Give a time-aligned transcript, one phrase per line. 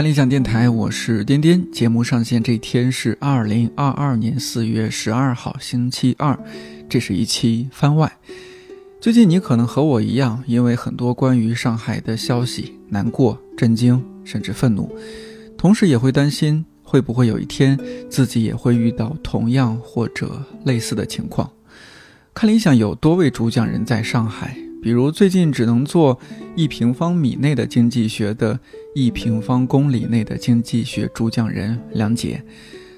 [0.00, 1.70] 看理想电台，我是颠颠。
[1.70, 6.34] 节目上线这天是二零二二年四月十二号，星期二。
[6.88, 8.10] 这是一期番外。
[8.98, 14.90] 最近你可能和我一样，因为很多关于上海的消息，难过、震惊，甚至愤怒，
[15.58, 21.46] 同时也会担心会不会有一天自己也会遇到同样或者类似的情况。
[22.32, 24.56] 看理想有多位主讲人在上海。
[24.82, 26.18] 比如最近只能做
[26.56, 28.58] 一平方米内的经济学的
[28.94, 32.42] 一平方公里内的经济学主讲人梁杰，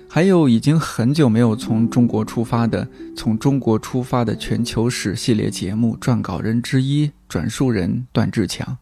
[0.08, 8.76] 还有已经很久没有从中国出发的从中国出发的全球史系列节目撰稿人之一转述人段志强。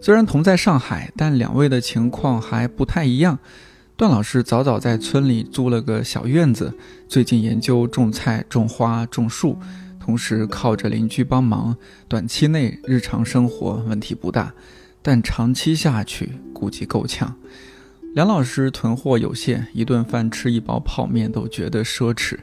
[0.00, 3.38] 虽然同在上海，但两位的情况还不太一样。
[3.96, 6.72] 段老师早早在村里租了个小院子，
[7.08, 9.58] 最近研究种菜、种花、种树。
[10.08, 11.76] 同时靠着邻居帮忙，
[12.08, 14.54] 短期内日常生活问题不大，
[15.02, 17.36] 但长期下去估计够呛。
[18.14, 22.38] 梁老师囤货有限，一顿饭吃一包泡面都觉得奢侈。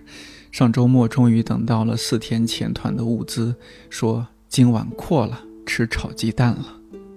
[0.52, 3.56] 上周末终于等到了四天前团的物资，
[3.90, 6.68] 说今晚阔了，吃炒鸡蛋了。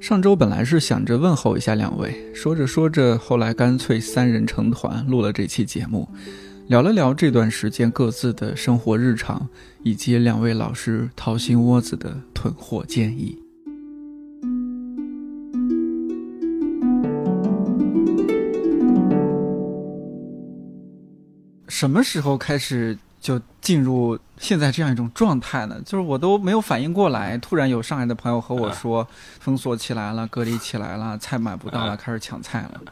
[0.01, 6.09] 上周本来是想着问候一下两位，说着说着，后来干脆三人成团录了这期节目。
[6.69, 9.49] 聊了聊这段时间各自的生活日常，
[9.83, 13.39] 以及两位老师掏心窝子的囤货建议。
[21.69, 25.81] 什么时候开始就进入现在这样一种状态呢？
[25.87, 29.09] 就是我都没有反应过来，突然有上海的朋友和我说，
[29.41, 32.83] 封锁起来了，隔离起来了，菜买不到了，开始抢菜了。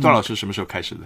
[0.00, 1.00] 赵老师什么时候开始的？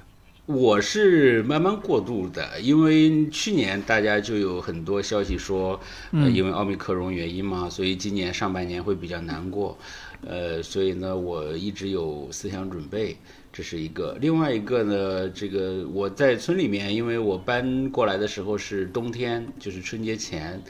[0.47, 9.79] 我是慢慢过渡的，因为去年大家就有很多消息说，呃，因为奥密克戎原因嘛，所以今年上半年会比较难过，
[10.27, 13.17] 呃，所以呢，我一直有思想准备，
[13.53, 14.19] 这是一个。
[14.21, 20.61] 另外一个呢，这个我在村里面，因为我搬过来的时候是冬天，就是春节前，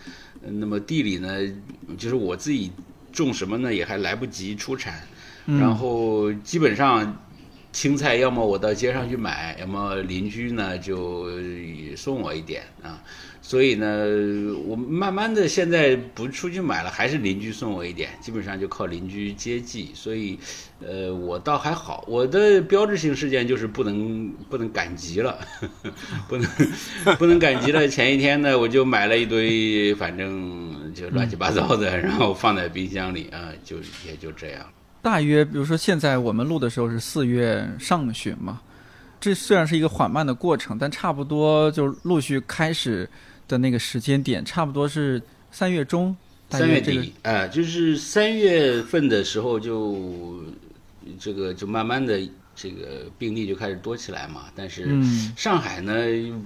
[0.42, 1.30] 那么地里呢，
[1.96, 2.70] 就是我自己
[3.10, 5.02] 种什么呢，也还来不及出产，
[5.46, 7.16] 然后基本上。
[7.72, 11.26] 青菜要么我到街上去买，要么邻居呢就
[11.96, 13.02] 送我一点啊。
[13.44, 14.06] 所以呢，
[14.66, 19.90] 我慢慢的现在不出去买了，还是邻居送我一点，基本上就靠邻居接济。
[19.94, 20.38] 所以，
[20.80, 22.04] 呃，我倒还好。
[22.06, 25.92] 我的标志性事件就是不能不能赶集了，呵 呵
[26.28, 26.48] 不能
[27.18, 27.88] 不能赶集了。
[27.88, 34.64] 前一天呢，我就买了一堆，反正就乱七八糟的，然后放在冰箱里啊，就也就这样。
[35.02, 38.60] 大约，比如说现在我们录的时候是四月上旬嘛，
[39.20, 43.08] 这虽然是一个缓慢的过程，但差不多就陆续开始
[43.48, 45.20] 的那个时间点，差不多是
[45.50, 46.16] 三月中，
[46.50, 50.40] 三月底，哎，就是三月份的时候就
[51.18, 52.20] 这个就慢慢的。
[52.54, 54.88] 这个病例就开始多起来嘛，但是
[55.36, 55.92] 上海呢，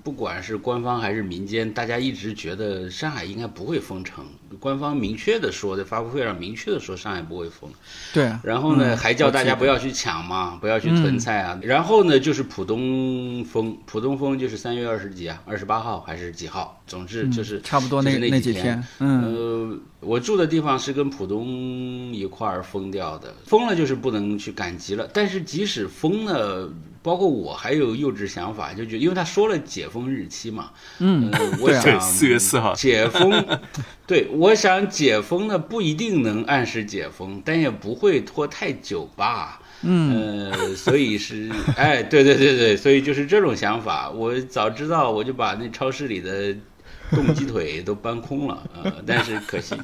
[0.05, 4.25] 不管是官方还是民间，大家一直觉得上海应该不会封城。
[4.61, 7.69] 官方明确的说，在发布会上明确的说上海不会封。
[8.15, 8.33] 对。
[8.43, 11.59] 然后呢，还叫大家不要去抢嘛，不要去囤菜啊。
[11.63, 16.81] 然后呢，就是浦东封，浦东封就是三月二十几啊，二十八号还是几号？
[16.87, 18.83] 总之就是差不多那那几天。
[19.01, 19.25] 嗯。
[19.25, 21.45] 呃，我住的地方是跟浦东
[22.15, 25.11] 一块儿封掉的，封了就是不能去赶集了。
[25.13, 26.69] 但是即使封呢，
[27.03, 32.75] 包括我还有幼稚想法，就觉得因为他说了解封日期嘛，嗯，我想四月四号。
[32.75, 33.33] 解封，
[34.07, 46.55] 对，我想解封呢不一定能按时解封，但也不会拖太久吧，嗯，呃，所以是， 哎，对对对对，所以就是这种想法，我早知道我就把那超市里的
[47.11, 49.75] 冻鸡腿都搬空了，呃，但是可惜。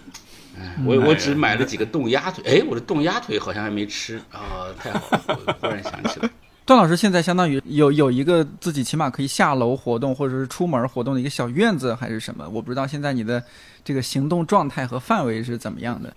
[0.84, 5.24] 我我只买了几个冻鸭腿，哎，我的冻鸭腿好像还没吃啊，太好了！
[5.46, 6.30] 我 忽然想起来，
[6.64, 12.48] 段老师现在相当于有有一个自己起码可以下楼活动或者是出门活动的一个小院子还是什么？
[12.48, 13.42] 我不知道现在你的
[13.84, 16.14] 这个行动状态和范围是怎么样的。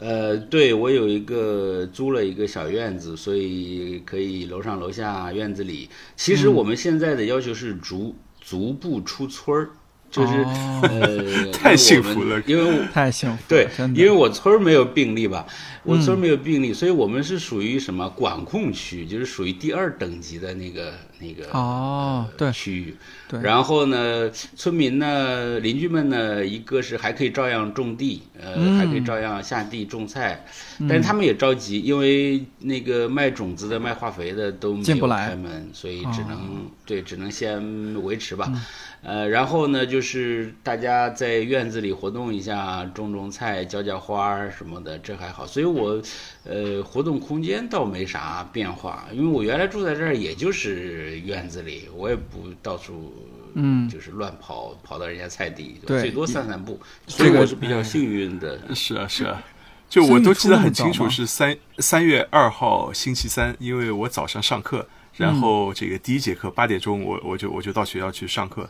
[0.00, 5.88] 呃，对我有一个租了一个小院子，所以可以楼上楼下院子里。
[6.14, 9.70] 其实我们现在的要求是逐逐步出村儿。
[10.10, 10.44] 就是
[10.82, 15.46] 呃，太幸福了，因为太幸福对，因为我村儿没有病例吧，
[15.82, 22.96] 我村儿没有病例，所以我们是属于什么管控区，就是属于第二等级的那个那个哦，对区域。
[23.28, 30.46] 对，然后呢，村民呢，邻居们呢，一个是还可以照样种地，呃，还可以照样下地种菜，
[30.88, 38.50] 但是他们也着急，因为那个卖种子的、卖化肥的都没有开门，所以只能对，只能先维持吧。
[39.00, 45.46] 呃，然后呢，就是大家在院子里活动一下，种种菜，浇浇花儿什么的，这还好。
[45.46, 46.02] 所以我，
[46.44, 53.14] 呃，活动空间倒没啥变化，因为我原来住在这儿，也就是院子里，我也不到处，
[53.54, 56.80] 嗯，就是乱跑，跑到人家菜地，对最多散散步。
[57.06, 58.74] 这个所以我是比较幸运的。
[58.74, 59.40] 是啊是啊，
[59.88, 64.86] 就我都记得很清楚，是三三月二号星期三，因为我早上上课，
[65.16, 68.68] 然后这个第一节课八点钟，我我就我就到学校去上课，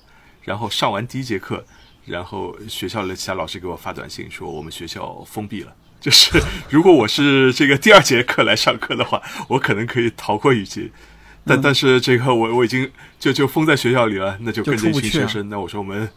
[0.48, 1.62] 然后上完第一节课，
[2.06, 5.74] 然后学校的其他老师给我发短信说我们学校封闭了。
[6.00, 6.40] 就是
[6.70, 10.90] 如果我是这个第二节课来上课的话，我可能可以逃过一劫。
[11.44, 16.08] 但但是这个我我已经就就封在学校里了，那就跟着一群学生，那我说我们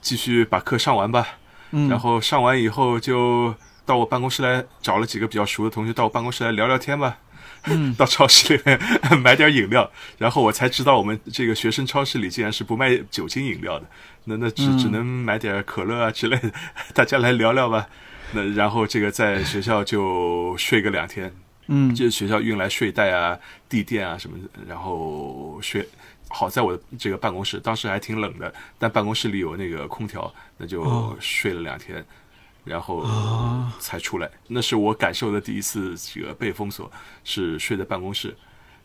[0.00, 1.26] 继续把课上完吧。
[1.72, 3.52] 嗯然后上完以后就
[3.84, 7.18] 到我办公室来找了几个比较熟的同学到我办公室来聊聊天吧。
[7.66, 8.78] 嗯到超市里面
[9.22, 13.86] 买点饮料，然后我才知道我们这个学生超市里竟然是不卖酒精饮料的，
[14.24, 16.52] 那那只嗯只能买点可乐啊之类的，
[16.92, 17.86] 大家来聊聊吧。
[18.32, 21.32] 那然后这个在学校就睡个两天，
[21.68, 23.38] 嗯就是学校运来睡袋啊、
[23.68, 25.88] 地垫啊什么的，然后睡。
[26.30, 32.04] 好在我的这个办公室当时还挺冷的，但办公室里有那个空调，那就哦睡了两天，
[32.64, 34.30] 然后啊才出来。
[34.48, 36.90] 那是我感受的第一次这个被封锁，
[37.22, 38.34] 是睡在办公室。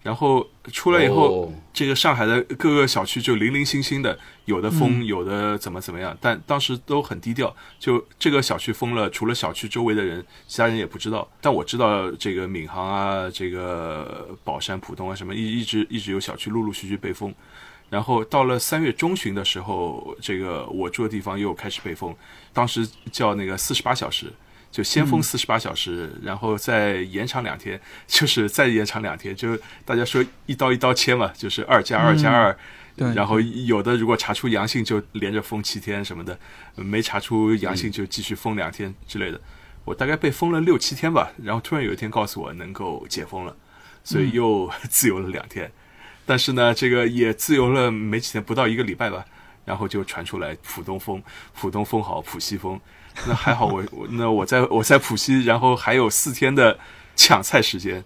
[0.02, 7.54] 然后出来以后，哦这个上海的各个小区就零零星星的，有的封，嗯有的怎么怎么样，但当时都很低调。
[7.78, 11.30] 就这个小区封了，除了小区周围的人，其他人也不知道。
[11.42, 17.36] 但我知道这个闵行啊，这个宝山、浦东啊什么，一一直一直有小区陆陆续续被封。
[17.89, 22.15] 然后到了三月中旬的时候，这个我住的地方又开始被封，
[22.53, 24.31] 当时叫那个四十八小时。
[24.71, 32.56] 就先封四十八小时，然后再延长两天，就是再延长两天，就大家说一刀一刀切嘛，就是二加二加二，
[32.95, 36.38] 对然后有的如果查出阳性就连着封七天什么的，
[36.75, 39.42] 没查出阳性就继续封两天之类的。
[39.85, 43.57] 我大概被封了六七天吧，然后突然有一天告诉我能够解封了，
[44.03, 45.71] 所以又 自由了两天。
[46.30, 49.26] 但是呢，这个也自由了没几天，不到一个礼拜吧，
[49.66, 51.24] 然后就传出来浦东风，
[51.56, 52.80] 浦东风好，浦西风。
[53.26, 56.78] 那还好我，我那我在我在浦西，然后还有四天的
[57.16, 58.06] 抢菜时间，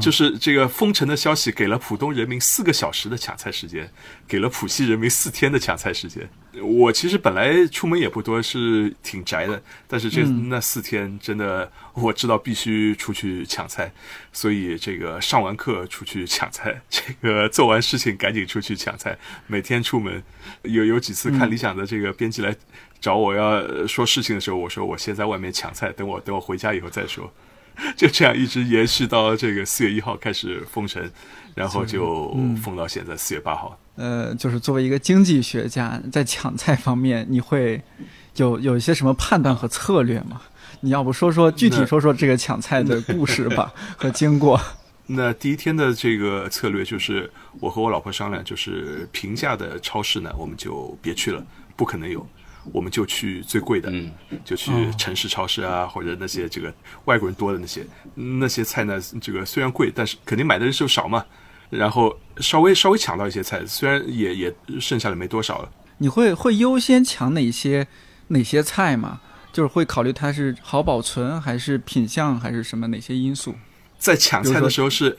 [0.00, 3.90] 就是这个封城的消息给了浦东人民四个小时的抢菜时间，
[4.26, 6.28] 给了浦西人民四天的抢菜时间。
[6.60, 13.92] 我其实本来出门也不多，是挺宅的，但是这、那四天真的我知道必须出去抢菜，
[14.32, 19.16] 所以这个上完课出去抢菜， 这个做完事情赶紧出去抢菜，
[19.46, 20.20] 每天出门。
[20.62, 22.52] 有有几次看理想的这个编辑来
[23.00, 27.32] 找我要说事情的时候，我说我先在外面抢菜，等我等我回家以后再说。
[27.96, 31.10] 就这样一直延续到这个四月一号开始封城，
[31.54, 33.78] 然后就封到现在四月八号。
[33.96, 37.82] 呃，就是作为一个经济学家，在抢菜方面，你会
[38.36, 40.40] 有有一些什么判断和策略吗？
[40.80, 44.60] 你要不说说具体说说这个抢菜的故事吧 和经过？
[45.06, 47.28] 那第一天的这个策略就是，
[47.60, 52.24] 我和我老婆商量，就是平价的超市呢，我们就别去了，不可能有，
[52.72, 54.10] 我们就去最贵的，嗯，
[54.44, 56.72] 就去哦城市超市啊，或者那些这个
[57.04, 61.24] 外国人多的那些那些菜呢，这个虽然贵，但是肯定买的人就少嘛。
[61.70, 65.70] 然后稍微稍微抢到一些菜，虽然也也剩下的没多少了。
[65.98, 67.86] 你会会优先抢哪些
[68.28, 69.20] 哪些菜吗？
[69.52, 73.54] 就是会考虑它是好保存，还是品相，还是什么哪些因素？
[73.98, 75.18] 在抢菜的时候是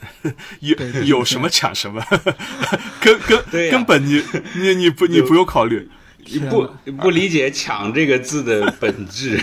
[0.62, 2.02] 有有什么抢什么，
[3.02, 4.24] 根根根本你
[4.56, 5.90] 你你不你不用考虑。
[6.32, 6.70] 你不
[7.02, 9.42] 不理解“抢”这个字的本质。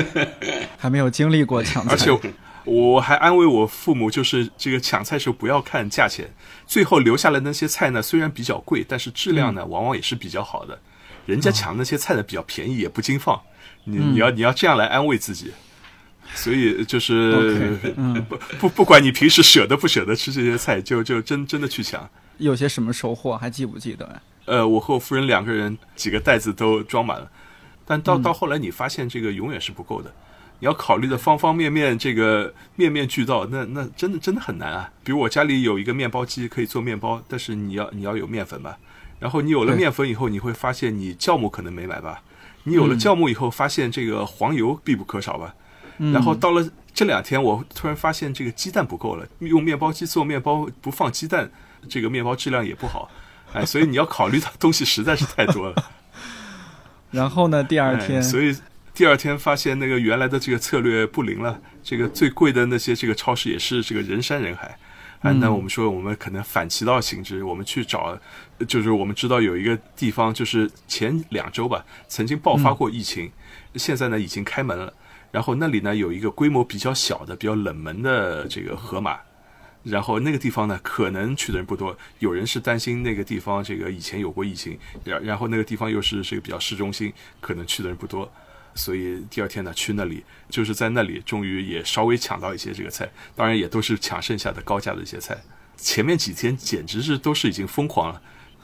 [0.78, 2.10] 还没有经历过抢菜，而且
[2.64, 6.32] 我还安慰我父母，就是这个抢菜时候不要看价钱，
[6.66, 10.78] 最后留下来那些菜呢，虽然比较贵，但是质量呢往往也是比较好的。
[11.26, 13.40] 人家抢那些菜呢比较便宜，也不经放。
[13.84, 15.52] 你你要你要这样来安慰自己。
[16.32, 17.76] 所以就是、
[18.28, 22.08] 不不不管你平时舍得不舍得吃这些菜，就就真真的去抢。
[22.40, 24.04] 有些什么收获还记不记得？
[24.06, 24.22] 呀？
[24.46, 27.30] 呃，我和我夫人两个人几个袋子都装满了，
[27.86, 30.12] 但到到后来你发现这个永远是不够的，
[30.58, 34.90] 你要考虑的方方面面，这个面面俱到，那那真的真的很难啊。
[35.04, 38.76] 比如我家里有一个面包机可以做面包，但是你要你要有面粉吧，
[39.20, 42.22] 然后你有了面粉以后，你会发现你酵母可能没买吧，
[42.64, 45.54] 你有了酵母以后，发现这个黄油必不可少吧，
[45.98, 46.12] 嗯。
[46.12, 51.50] 然后到了这两天，我突然发现这个鸡蛋不够了，用面包机做面包不放鸡蛋，
[51.88, 53.10] 这个面包质量也不好。
[53.52, 55.90] 哎，所以你要考虑的东西实在是太多了。
[57.10, 58.56] 然后呢，第二哎，天，所以
[58.94, 64.78] 第二天发现那个原来的这个策略不灵了，这个最贵的那些这个超市也是这个人山人海，
[65.20, 68.16] 啊，那我们说我们可能反其道行之，我们去找，
[68.68, 73.32] 就是我们知道有一个地方，就是前两周吧，曾经爆发过疫情，
[73.74, 74.92] 现在呢已经开门了。
[75.32, 79.18] 然后那里呢有一个规模比较小的、比较冷门的这个河马，
[79.82, 88.30] 然后那个地方呢可能去的人不多，有人是担心那个地方这个以前有过疫情，然然后那个地方又是这个比较市中心，可能去的人不多，
[88.74, 95.36] 所以第二天呢去那里，就是在那里终于也稍微抢到一些这个菜，当然也都是抢剩下的高价的一些菜，
[95.76, 98.20] 前面几天简直是都是已经疯狂了。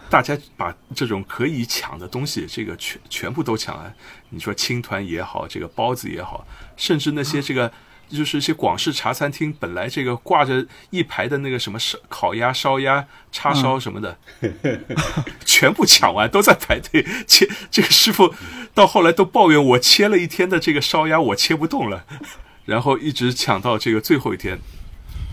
[0.08, 3.92] 大家把这种可以抢的东西，这个全全部都抢了。
[4.28, 6.46] 你说青团也好，这个包子也好，
[6.76, 7.72] 甚至那些这个
[8.08, 14.18] 就是一些广式茶餐厅，本来这个挂着一排的那个什么烧烤鸭、烧鸭、叉烧什么的，
[15.44, 17.48] 全部抢完，都在排队切。
[17.70, 18.34] 这个师傅
[18.74, 22.04] 到后来都抱怨我切了一天的这个烧鸭，我切不动了，
[22.66, 24.58] 然后一直抢到这个最后一天，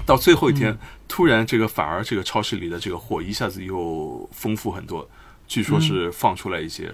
[0.05, 0.77] 到最后一天。
[1.05, 5.07] 突然，这个反而这个超市里的这个货一下子又丰富很多，
[5.47, 6.91] 据说是放出来一些。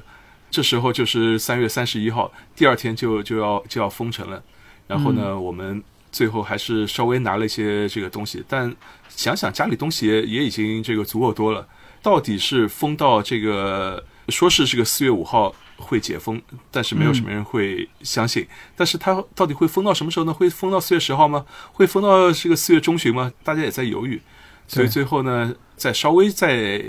[0.52, 4.44] 这时候就是三月三十一号，第二天就就要就要封城了。
[4.90, 5.82] 然后呢，我们
[6.12, 8.76] 最后还是稍微拿了一些这个东西，但
[9.08, 11.66] 想想家里东西也也已经这个足够多了。
[12.02, 15.56] 到底是封到这个，说是这个四月五号。
[15.82, 18.46] 会解封，但是没有什么人会相信。
[18.76, 20.34] 但是它到底会封到什么时候呢？
[20.34, 21.46] 会封到四月十号吗？
[21.72, 23.32] 会封到这个四月中旬吗？
[23.46, 24.22] 大家也在犹豫。
[24.68, 26.84] 所以最后呢，再稍微再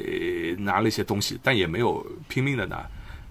[0.59, 2.85] 拿了一些东西，但也没有拼命的拿。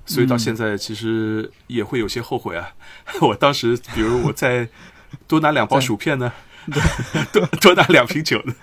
[0.10, 2.74] 所以到现在其实也会有些后悔啊。
[3.22, 4.68] 我当时，比如我再
[5.28, 6.34] 多拿两包薯片呢，
[7.32, 8.56] 多多拿两瓶酒呢。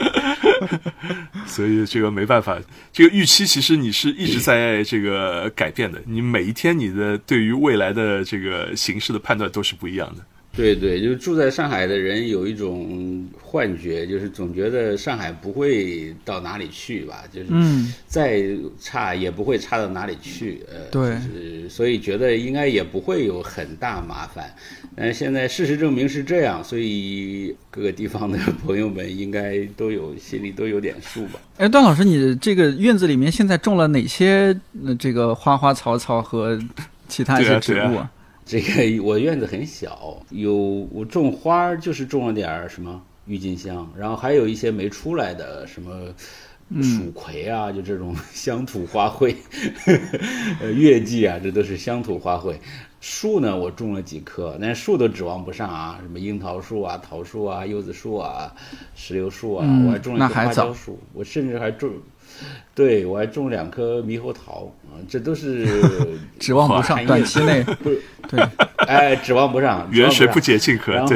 [1.46, 2.58] 所以这个没办法，
[2.92, 6.02] 这个预期其实你是一直在这个改变的。
[6.06, 10.24] 你每一天你的对于未来的这个形势的判断都是不一样的。
[10.52, 17.48] 对对，就住在上海的人有一种幻觉，就是总觉得上海不会到哪里去吧，就是
[18.06, 18.42] 再
[18.80, 20.60] 差也不会差到哪里去。
[20.68, 24.52] 呃，对，所以觉得应该也不会有很大麻烦。
[24.96, 31.40] 但现在事实证明是这样，所以各个地方的朋友们应该都有心里都有点数吧。
[31.58, 34.54] 哎，段老师，你这个院子里面现在种了哪些
[34.98, 36.60] 这个花花草草和
[37.08, 38.10] 其他一些植物啊？
[38.50, 40.56] 这个 我院子很小，有
[40.90, 46.12] 我种花就是种了点什么郁金香，然后还有一些没出来的什么
[46.82, 49.36] 蜀葵啊，就这种 乡土花卉，
[50.60, 52.56] 呃，月季啊，这都是乡土花卉。
[53.00, 58.52] 树呢，我种了几棵，那树都指望不上啊，什么樱桃树啊、桃树啊、柚子树啊、
[58.96, 61.88] 石榴树啊，我还种了一棵花椒树，我甚至还种。
[62.74, 65.66] 对，我还种两棵猕猴桃啊，这都是
[66.38, 67.90] 指望不上，短期 内不
[68.28, 68.42] 对，
[68.86, 70.92] 哎，指望不上，远水不解近渴。
[70.92, 71.14] 然后，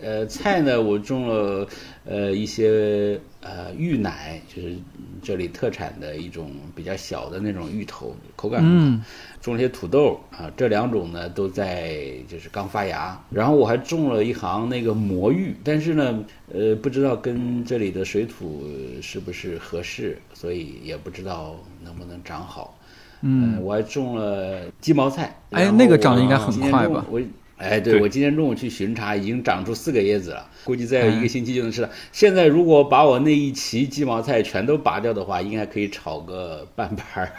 [0.00, 1.66] 呃，菜呢，我种了
[2.04, 4.76] 呃一些呃芋奶，就是
[5.22, 9.04] 这里特产的一种比较小的那种芋头，口感很好。
[9.42, 18.64] 种了些土豆啊，这两种呢都在就是刚发芽，然后我还种了一行那个魔芋，但是呢，呃，不知道跟这里的水土
[19.02, 22.78] 是不是合适，所以也不知道能不能长好。
[23.20, 27.04] 嗯，我还种了鸡毛菜，哎，那个长得应该很快吧？
[27.10, 27.20] 我。
[27.58, 31.88] 哎，对，我今天中午去巡查，已经长出四个叶子了，估计再有一个星期就能吃了。
[32.10, 37.30] 现在如果把我那一畦鸡毛菜全都拔掉的话，应该可以炒个半盘儿。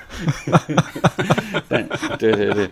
[2.17, 2.70] 对对对，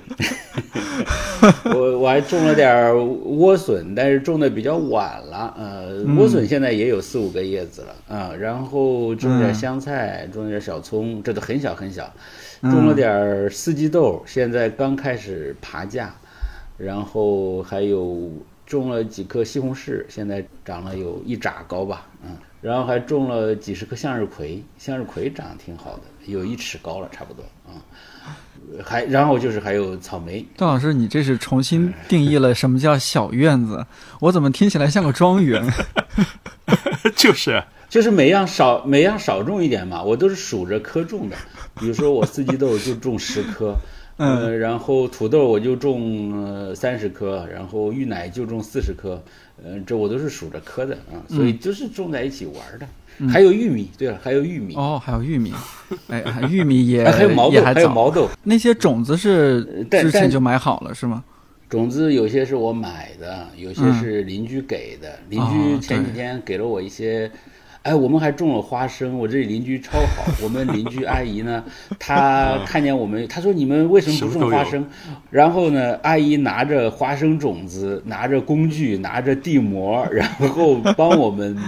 [1.75, 5.53] 我我还种了点莴笋，但是种的比较晚了。
[5.57, 8.31] 呃，莴笋现在也有四五个叶子了啊。
[8.39, 12.13] 然后种点香菜，种点小葱，这都很小很小。
[12.61, 16.15] 种了点四季豆，现在刚开始爬架。
[16.83, 18.31] 然后还有
[18.65, 27.77] 种了几棵西红柿，现在长了有一拃高吧，嗯，然后还种了几十棵向日葵，向日葵长得挺好的，有一尺高了，差不多啊。
[28.83, 30.43] 还然后就是还有草莓。
[30.57, 33.85] 段老师，你这是重新定义了什么叫小院子？
[34.19, 35.63] 我怎么听起来像个庄园？
[37.15, 41.35] 就是，就是每样少每样少种一点嘛，我都是数着棵种的，
[41.79, 43.75] 比如说我四季豆就种十棵。
[44.23, 49.19] 嗯，然后土豆我就种三十颗，然后芋奶就种四十颗，
[49.65, 52.87] 嗯，这我都是数着颗的啊，所以就是种在一起玩的。
[53.31, 55.51] 还有玉米，对了，还有玉米哦，还有玉米，
[56.07, 58.29] 哎，玉米也 还有毛豆，还有毛豆。
[58.43, 61.23] 那些种子是之前就买好了是吗？
[61.67, 67.29] 种子有些是我买的，有些是邻居给的，邻居前几天给了我一些。
[67.83, 70.31] 哎，我们还种了花生，我这里邻居超好。
[70.43, 71.63] 我们邻居阿姨呢，
[71.97, 74.87] 她看见我们，她说：“你们为什么不种花生？”
[75.31, 81.57] 然后呢，阿姨拿着花生种子，拿着工具，拿着地膜，然后帮我们。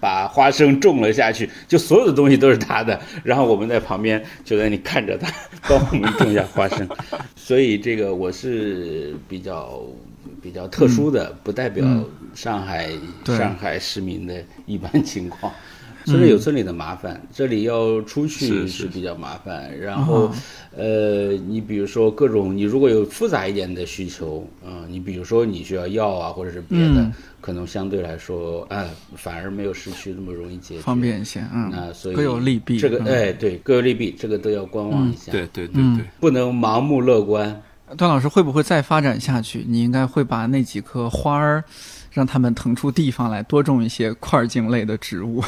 [0.00, 5.32] 把花生种了下去，就所有的东西都是他的，然后我们在旁边就在那里看着他
[5.66, 6.86] 帮我们种下花生，
[7.34, 9.80] 所以这个我是比较
[10.44, 11.86] 比较特殊的，不代表
[12.34, 12.90] 上海
[13.24, 15.50] 上海市民的一般 情况。
[16.04, 19.74] 村里有村里的麻烦，这里要出去是比较麻烦。
[19.80, 20.30] 然后，
[20.76, 27.10] 呃，你比如说各种，你如果有复杂一点的需求，嗯，你比如说你需要药啊，或者是别的，
[27.40, 28.86] 可能相对来说，哎，
[29.16, 31.42] 反而没有市区那么容易解决，方便一些。
[31.54, 32.78] 嗯，那所以各有利弊。
[32.78, 35.32] 这个，哎，对，各有利弊，这个都要观望一下。
[35.32, 37.62] 对对对对，不能盲目乐观。
[37.96, 39.64] 段老师会不会再发展下去？
[39.68, 41.64] 你应该会把那几棵花儿，
[42.10, 45.42] 让他们腾出地方来，多种一些块茎类的植物。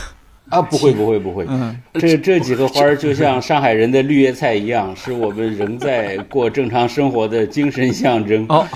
[0.48, 1.76] 啊，不会不会 不会，嗯。
[1.94, 8.46] 这这几个花儿就像上海人的绿叶菜一样，是我们仍在过正常生活的精神象征。
[8.48, 8.66] 哦，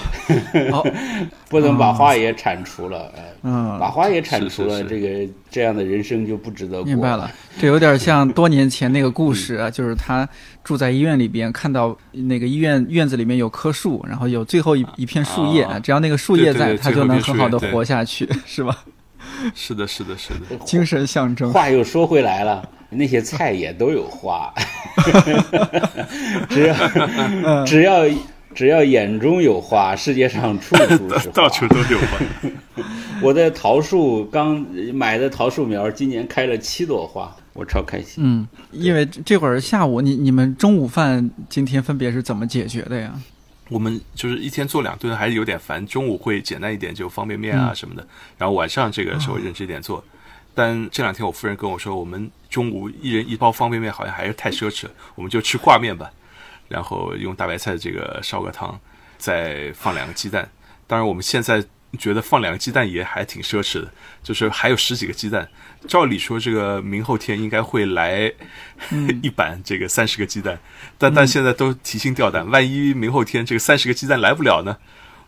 [1.49, 6.85] 不能把花也铲除了，哎，嗯，把花也铲除了，这个这样的人生就不值得过。
[6.85, 10.29] 明白了，这有点像多年前那个故事啊，就是他
[10.65, 18.77] 住在医院里边，看到那个医院院子里面有棵树，然后有最后一一片树叶，只要那个树叶在，他就能很好的活下去， 是吧？
[19.55, 21.53] 是的，是的，是的， 精神象征。
[21.53, 24.53] 话又说回来了，那些菜也都有花，
[26.49, 28.05] 只要只要
[28.55, 32.19] 只要眼中有花，世界上处处是花，到处都有花。
[33.23, 38.25] 我的桃树刚买的桃树苗，今年开了七朵花，我超开心。
[38.25, 43.13] 嗯，因为这会儿下午，你你们中午饭今天分别是怎么解决的呀？
[43.71, 45.87] 我们就是一天做两顿，还是有点烦。
[45.87, 48.07] 中午会简单一点，就方便面啊什么的。
[48.37, 50.05] 然后晚上这个稍微认真一点做。
[50.55, 56.11] 但这两天我夫人跟我说，我们中午一人一包方便面好像还是太奢侈了，我们就吃挂面吧。
[56.69, 58.79] 然后用大白菜这个烧个汤，
[59.17, 60.47] 再放两个鸡蛋。
[60.87, 61.65] 当然我们现在。
[61.99, 63.91] 觉得放两个鸡蛋也还挺奢侈的，
[64.23, 65.49] 就是还有十几个鸡蛋。
[65.89, 68.33] 照理说，这个明后天应该会来
[69.23, 70.59] 一板这个三十个鸡蛋，
[70.99, 74.77] 但但现在都提心吊胆，万一明后天这个三十个鸡蛋来不了呢？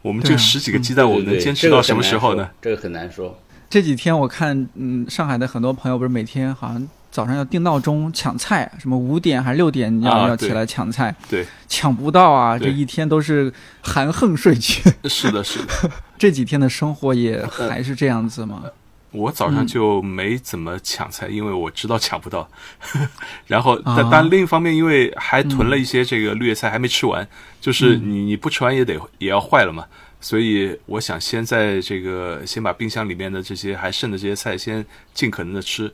[0.02, 2.50] 我们这十几个鸡蛋，我们能坚持到什么时候呢？
[2.60, 3.40] 这个很难说。
[3.70, 6.88] 这几天我看，嗯，上海的很多朋友不是每天好像。
[7.12, 11.14] 早上要定闹钟抢菜，什么五点还是六点你要要起来抢菜？
[11.28, 12.58] 对，抢不到啊！
[12.58, 14.82] 这一天都是含恨睡去。
[15.04, 15.90] 是的，是的。
[16.16, 18.62] 这几天的生活也还是这样子吗？
[19.10, 22.48] 我早上就没怎么抢菜，因为我知道抢不到。
[23.46, 27.28] 然后，但但另一方面，因为还囤了一些这个绿叶菜还没吃完，
[27.60, 29.84] 就是你你不吃完也得也要坏了嘛。
[30.18, 35.92] 所以我想先在这个先把冰箱里面的这些还剩的这些菜先尽可能的吃。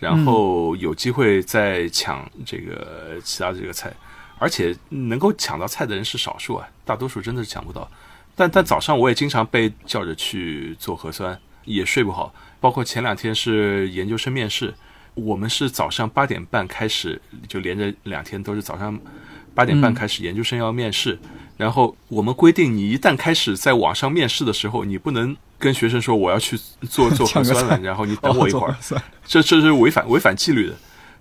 [0.00, 3.92] 然后有机会再抢这个其他这个菜，
[4.38, 7.88] 而且能够抢到菜的人是少数啊，大多数真的是抢不到。
[8.34, 12.34] 但但早上我也经常被叫着去做核酸，也睡不好。
[12.58, 14.72] 包括前两天是研究生面试，
[15.14, 18.98] 我们是早上八点半开始，就连着两天都是早上
[19.54, 21.18] 八点半开始研究生要面试。
[21.60, 25.36] 然后我们规定，你一旦开始在网上面试的时候，你不能。
[25.62, 28.74] 跟学生说我要去做做核酸了，然后你等我一会儿，
[29.26, 30.74] 这这是违反违反纪律的。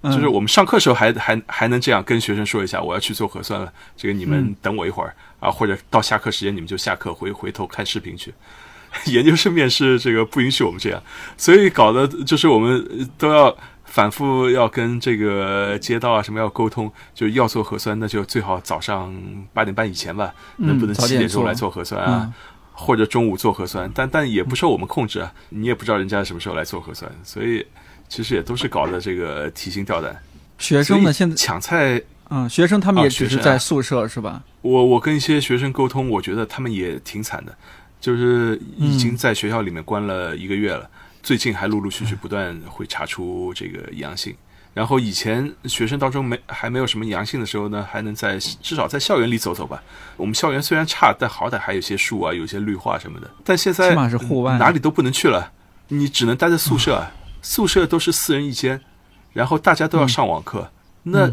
[0.09, 8.33] 就是我们上课时候还还还能这样跟学生说一下，我要去做核酸了，这个你们等我一会儿啊，或者到下课时间你们就下课回回头看视频去。
[9.11, 11.03] 研究生面试这个不允许我们这样，
[11.35, 13.53] 所以搞得就是我们都要
[13.89, 19.13] 反复要跟这个街道啊什么要沟通，就要做核酸，那就最好早上
[19.51, 22.31] 八点半以前吧，能不能七点钟来做核酸啊？
[22.71, 27.65] 或者中午做核酸，但但也不受我们控制啊，你也不知道人家什么时候来做核酸，所以
[28.07, 30.15] 其实也都是搞的这个提心吊胆。
[30.57, 34.41] 学生们现在抢菜，嗯，学生他们也只是在宿舍是吧？
[34.61, 37.53] 我我跟一些学生沟通，我觉得他们也挺惨的，
[37.99, 40.89] 就是已经在学校里面关了一个月了，
[41.21, 44.35] 最近还陆陆续续不断会查出这个阳性。
[44.73, 49.81] 然后以前学生当中没还没有什么阳性的时候呢，还能在至少在校园里走走吧。
[50.15, 53.29] 我们校园虽然差，但好歹还有些树啊，有些绿化什么的。
[53.43, 55.51] 但现在起码是户外，哪里都不能去了，
[55.87, 57.07] 你只能待在宿舍。
[57.41, 58.79] 宿舍都是四人一间，
[59.33, 60.71] 然后大家都要上网课。
[61.03, 61.31] 那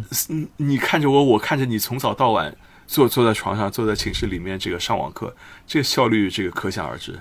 [0.56, 7.20] 你看着我，我看着你，从早到晚坐坐在床上，坐在寝室里面这个上网课，这个效率这个可想而知。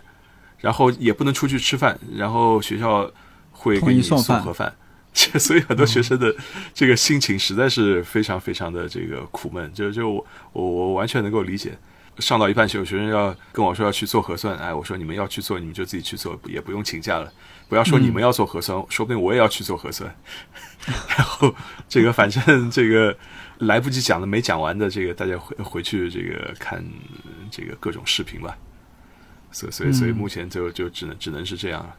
[0.59, 3.09] 然后也不能出去吃饭，然后学校
[3.51, 4.73] 会给你送盒饭。
[5.39, 6.35] 所以很多学生的
[6.73, 11.77] 这个心情实在是非常非常的这个苦闷，就就我我完全能够理解。
[12.19, 17.31] 上到一半，有学生要跟我说要去做核酸，哎，我说你们要去做，你们就自己去做，也不用请假了。
[17.69, 20.13] 不要说你们要做核酸，说不定我也要去做核酸。
[21.17, 21.53] 然后
[21.87, 23.17] 这个反正这个
[23.59, 26.83] 来不及讲的没讲完的，这个大家回回去这个看
[27.49, 28.57] 这个各种视频吧。
[29.55, 31.95] 所所以所以目前就就只能只能是这样了。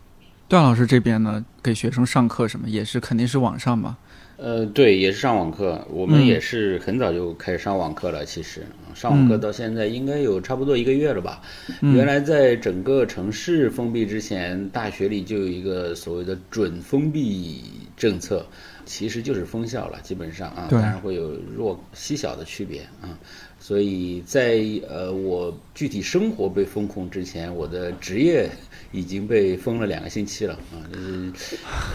[0.47, 3.97] 段老师这边呢，给学生上课什么也是肯定是网上嘛？
[4.37, 5.83] 呃，对，也是上网课。
[5.88, 8.27] 我们也是很早就开始上网课了。
[8.27, 11.40] 其实上网课到现在应该有差不多一个月了吧？
[11.81, 17.62] 原来在整个城市封闭之前，大学里就有一个所谓的准封闭
[17.97, 18.47] 政策，
[18.85, 23.19] 其实就是封校了，基本上啊，当然会有弱细小的区别啊。
[23.66, 28.48] 所以在呃，我具体生活被封控之前，我的职业
[28.92, 30.87] 已经被封了两个星期了啊，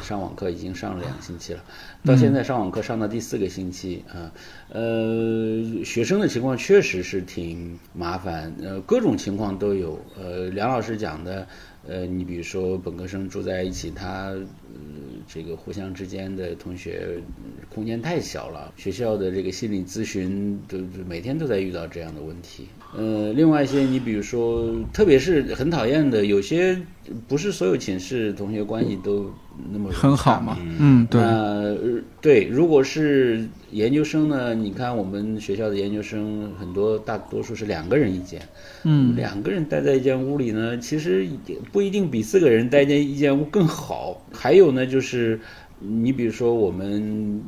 [0.03, 1.63] 上网课已经上了两个星期了，
[2.03, 4.29] 到现在上网课上到第四个星期啊，
[4.67, 11.47] 呃，学生的情况确实是挺麻烦，呃，各种情况都有，呃，梁老师讲的。
[11.87, 14.35] 呃，你比如说本科生住在一起，他
[14.73, 14.79] 呃
[15.27, 17.19] 这个互相之间的同学
[17.73, 22.67] 空间太小了，学校的这个心理咨询都每天都在遇到这样的问题。
[22.95, 26.77] 呃，另外一些，你比如说，特别是很讨厌的，有些
[27.25, 29.31] 不是所有寝室同学关系都
[29.71, 30.57] 那么很好嘛。
[30.77, 31.07] 嗯，
[32.19, 34.53] 对，如果是研究生呢？
[34.53, 38.41] 你看我们学校的研究生很多，大多数是两个人一间。
[38.83, 41.25] 嗯，两个人待在一间屋里呢，其实
[41.71, 44.21] 不一定比四个人待在一间屋更好。
[44.33, 45.39] 还有呢，就是
[45.79, 47.41] 你比如说我们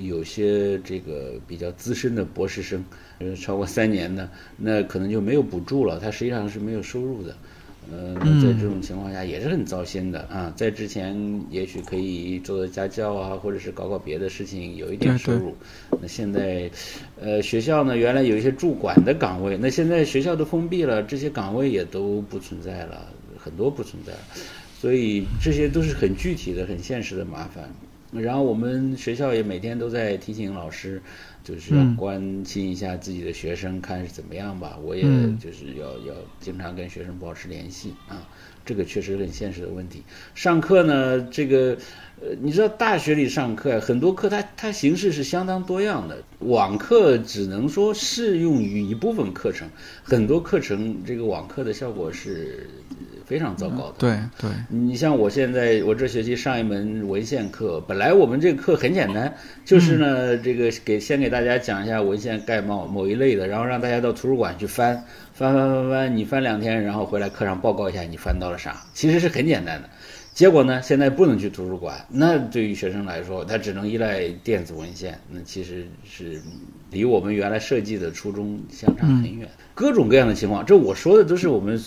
[0.00, 2.84] 有些这个比较资深的博士生，
[3.18, 7.34] 呃，超过三年的，那可能就没有补助了，他实际上是没有收入的。
[7.90, 10.52] 呃，在这种情况下也是很糟心的啊。
[10.56, 15.52] 在之前也许可以做做家教啊，或者是搞搞别的事情，有一点收入。
[16.00, 16.70] 那现在，
[17.20, 23.04] 呃，学校呢，原来有一些驻管的岗位，那现在学校都封闭了，这些岗位也都不存在了，
[23.36, 24.12] 很多不存在。
[24.82, 27.70] 所以这些都是很具体的、很现实的麻烦。
[28.10, 31.00] 然后我们学校也每天都在提醒老师。
[31.44, 34.78] 就是要关心一下自己的学生，看是怎么样吧。
[34.80, 35.02] 我也
[35.40, 38.22] 就是要要经常跟学生保持联系啊，
[38.64, 40.04] 这个确实很现实的问题。
[40.36, 41.76] 上课呢，这个
[42.20, 46.22] 呃，你知道大学里上课很多课，它它形式是相当多样的。
[46.38, 49.68] 网课只能说适用于一部分课程，
[50.04, 52.68] 很多课程这个网课的效果是。
[53.26, 53.94] 非常糟糕的。
[53.98, 59.32] 对对，你像我现在，我这学期上一门文献课，本来我们这个课很简单，
[59.64, 69.88] 就是呢，这个给先给大家讲一下文献概貌某一类的，然后让大家到图书馆去翻翻翻翻翻，你翻两天，然后回来课上报告一下你翻到了啥，其实是很简单的。
[70.34, 76.40] 结果呢，现在不能去图书馆，那对于学生来说，他只能依赖电子文献，那其实是
[76.90, 79.46] 离我们原来设计的初衷相差很远。
[79.74, 81.78] 各种各样的情况，这我说的都是我们。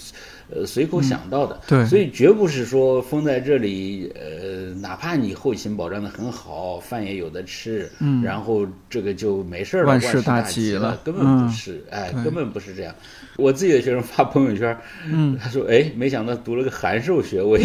[0.54, 12.94] 呃，随口想到的，对，所以绝不是说封在这里，呃，哪怕你后勤保障的很好，饭也有的吃，嗯，然后这个就没事了，万事大吉了，根本不是，哎，根本不是这样。
[13.38, 17.64] 我自己的学生发朋友圈，嗯， 他说，哎，没想到读了个函授学位，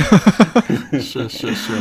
[0.92, 1.72] 是 是是，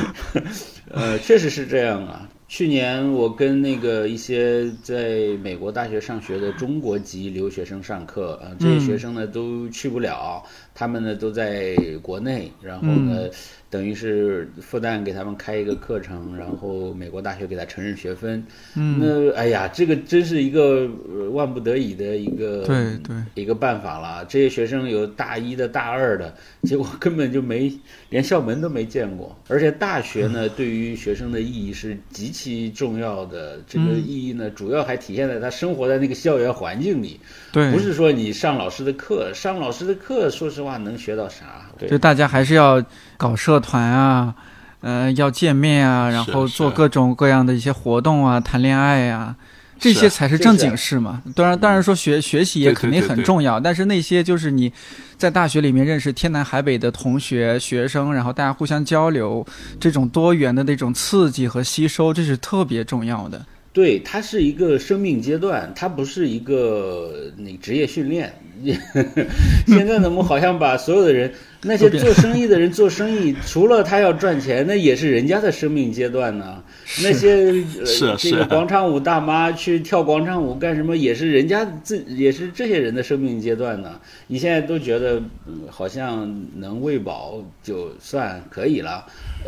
[0.91, 2.27] 呃，确实是这样啊。
[2.47, 10.43] 去年我跟那个一些在美国大学上学的中国籍留学生上课，啊，这些学生呢都去不了，
[10.79, 13.27] 他们呢都在国内，然后呢。
[13.71, 18.43] 等于是复旦给他们开一个课程，然后美国大学给他承认学分。
[18.75, 20.89] 嗯，那哎呀，这个真是一个
[21.33, 24.25] 万不得已的一个对对一个办法了。
[24.27, 27.71] 这些学生有大一的大二的，结果根本就没
[28.09, 29.37] 连校门都没见过。
[29.47, 33.61] 而且大学呢，对于学生的意义是极其重要的。
[33.67, 37.19] 这个意义呢，主要还体现在他生活在那个校园环境里。
[37.51, 41.45] 对，不是说你上老师的课，上老师的课，说实话能学到啥？
[41.89, 42.83] 就大家还是要
[43.17, 44.33] 搞社团啊，
[44.81, 49.35] 呃，要见面啊，然后做各种各样的一些活动啊，谈恋爱呀，
[49.79, 51.21] 这些才是正经事嘛。
[51.35, 54.71] 当然，当然说学学习也肯定很重要，但是那些就是你
[55.17, 59.45] 在大学里面认识天南海北的同学、学生，然后大家互相交流，
[59.79, 63.45] 这种多元的那种刺激和吸收，这是特别重要的。
[63.79, 68.33] 对，它是一个生命阶段，它不是一个那职业训练。
[69.67, 76.61] 现在呢，我们好像把所有的人，那些做生意的人做生意，除了他要赚钱，那也是人家的生命阶段呢。
[77.01, 77.53] 那些
[77.87, 83.97] 是这个广场舞大妈去跳广场舞干什么，也是人家自也是这些人的生命阶段呢。
[84.27, 85.23] 你现在都觉得
[85.69, 89.05] 好像能喂饱就算可以了，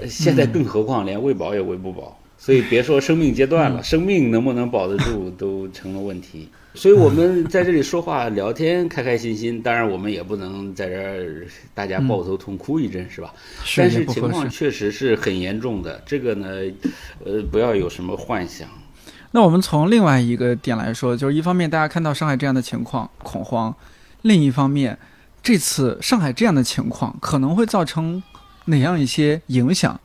[0.08, 2.18] 现在更何况连喂饱也喂不饱。
[2.44, 6.50] 所以别说生命阶段了，生命能不能保得住都成了问题。
[6.74, 9.62] 所以我们在这里说话聊天，开开心心。
[9.62, 13.32] 当然，我们也不能在这儿大家抱头痛哭一阵，是吧？
[13.78, 16.02] 但是情况确实是很严重的。
[16.04, 16.48] 这个呢，
[17.24, 18.68] 呃，不要有什么幻想。
[19.30, 23.72] 那我们从另外一个点来说，就是一方面大家看到上海这样的情况恐慌，
[24.24, 24.98] 另一方面，
[25.44, 28.24] 这次上海这样的情况可能会造成。
[28.66, 30.00] 哪样一些影响？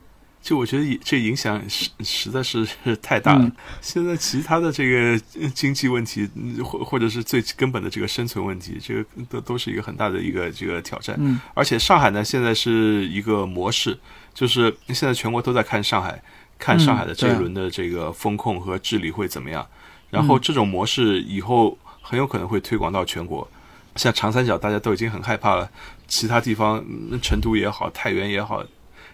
[0.46, 2.64] 就我觉得这影响实实在是
[3.02, 3.50] 太大了。
[3.80, 5.18] 现在其他的这个
[5.52, 6.30] 经济问题，
[6.64, 11.16] 或或者是最根本的这个生存问题，这个都都是一个很大的一个这个挑战。
[11.18, 13.98] 嗯，而且上海呢，现在是一个模式，
[14.32, 16.22] 就是现在全国都在看上海，
[16.60, 19.66] 看上海的这一轮的这个风控和治理会怎么样。
[20.10, 23.50] 然后这种模式以后很有可能会推广到全国，
[23.96, 25.68] 像长三角大家都已经很害怕了，
[26.06, 26.84] 其他地方
[27.20, 28.64] 成都也好，太原也好。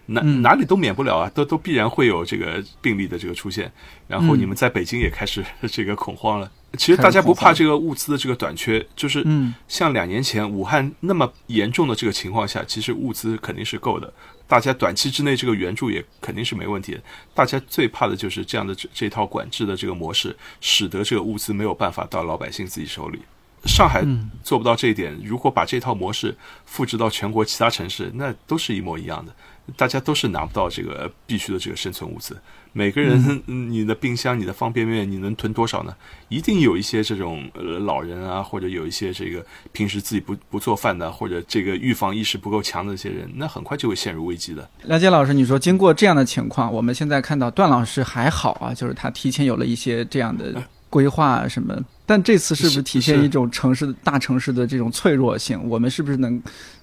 [0.07, 3.71] 哪哪里都免不了啊，都都必然会有这个病例的这个出现，
[4.09, 6.51] 然后你们在北京也开始 这个恐慌了。
[6.79, 9.23] 其实大家不怕这个物资的这个短缺，就是
[9.69, 14.11] 像两年前武汉那么严重的这个情况下，其实物资肯定是够的，
[14.49, 17.01] 大家短期之内这个援助也肯定是没问题的。
[17.35, 23.21] 大家最怕的就是这样的这这套管制的这个模式，使得这个物资没有办法到老百姓自己手里。
[23.67, 24.03] 上海
[24.43, 26.35] 做不到这一点，如果把这套模式
[26.65, 29.33] 复制到全国其他城市，那都是一模一样的。
[29.77, 32.37] 大家都是拿不到这个必须的这个生存物资。
[32.75, 35.95] 每个人，你的冰箱、你的方便面，你能囤多少呢？
[36.31, 44.67] 一定有一些这种呃老人啊，或者有一些这个平时自己不不做饭的，或者这个预防意识不够强的一些人，那很快就会陷入危机的。
[44.85, 50.55] 梁杰老师，你说经过这样的情况，我们现在看到段老师还好啊，就是他提前有了一些这样的
[50.89, 51.79] 规划什么。
[52.07, 55.63] 但这次是不是体现一种城市大城市的这种脆弱性？
[55.69, 56.43] 我们是不是能？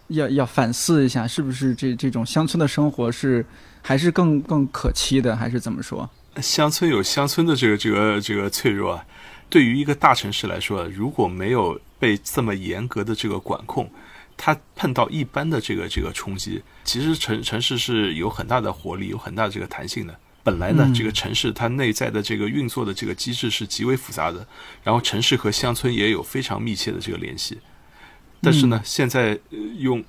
[0.09, 3.45] 要要反思一下，是不是这这种乡村的生活是
[3.81, 6.09] 还是更更可期的，还是怎么说？
[6.41, 9.05] 乡村有乡村的这个这个这个脆弱啊。
[9.49, 13.89] 对于一个大城市来说，如果没有被这么严格的这个管控，
[14.37, 20.15] 它碰到一般的这个这个冲击，其实城城市是有很大的活力，有很大的这个弹性的。
[20.43, 24.47] 本来呢，这个城市它内在的这个运作的这个机制是极为复杂的，
[24.83, 27.57] 然后城市和乡村也有非常密切的这个联系。
[28.41, 29.37] 但是呢，现在
[29.77, 30.03] 用，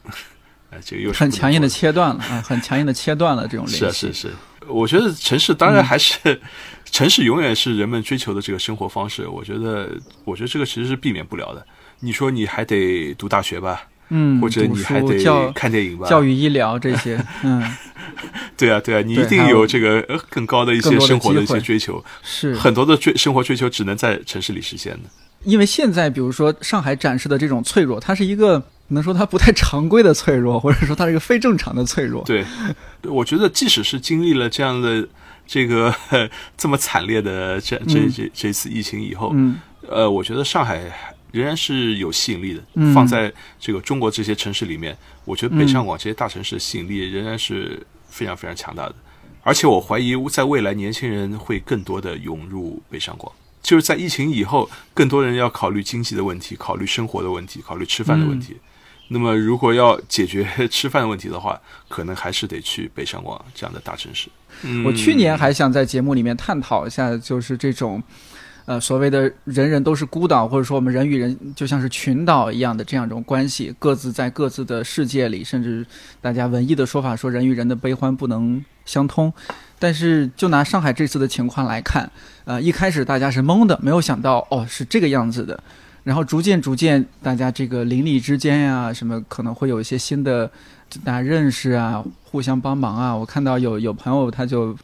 [0.70, 4.08] 哎，这个又很强硬的切断了啊，很强硬的切断了这种联系。
[4.08, 4.34] 是是是，
[4.68, 6.40] 我觉得城市当然还是
[6.90, 9.26] 城市，永远是人们追求的这个生活方式。
[9.26, 9.90] 我觉得，
[10.24, 11.66] 我觉得这个其实是避免不了的。
[12.00, 17.62] 你说你还得读大学吧，嗯，或者你还得看电影吧，教育、医疗这些，嗯，
[18.56, 25.10] 对啊，对啊，你一定有这个更高的一些生活的一些追求，是很多的追生活追求只能在城市里实现的。
[25.44, 32.24] 因为现在，比如说上海展示的这种脆弱，它是一个 能说它不太常规的脆弱，或者说它是一个非正常的脆弱。
[32.24, 32.44] 对，
[33.05, 35.07] 我觉得即使是经历了这样的
[35.46, 35.94] 这个
[36.57, 40.83] 这么惨烈的这这这这次疫情以后，嗯，呃，我觉得上海
[41.33, 42.92] 仍然是有吸引力的。
[42.92, 48.94] 放在这个中国这些城市里面，我觉得北上广这些大城市的吸引力仍然是非常非常强大的。
[49.42, 53.33] 而且我怀疑，在未来年轻人会更多的涌入北上广。
[53.62, 58.56] 就是在疫情以后，更多人要考虑经济的问题，考虑生活的问题，考虑吃饭的问题。
[59.12, 64.28] 那么，如果要解决吃饭的问题的话，可能还是得去北上广这样的大城市。
[64.84, 68.00] 我去年还想在节目里面探讨一下，就是这种，
[68.66, 75.84] 呃，所谓的人人都是孤岛，或者说我们人与人就像是群岛一样的这样一种关系，各自在各自的世界里，甚至
[76.20, 79.32] 大家文艺的说法说人与人的悲欢不能相通。
[79.80, 82.08] 但是，就拿上海这次的情况来看，
[82.44, 85.58] 呃，一开始大家是懵的，没有想到哦是这个样子的，
[86.04, 90.50] 然后逐渐逐渐，大家这个邻里之间呀，什么可能会有一些新的
[91.02, 93.16] 大家认识啊，互相帮忙啊。
[93.16, 94.76] 我看到有有朋友他就，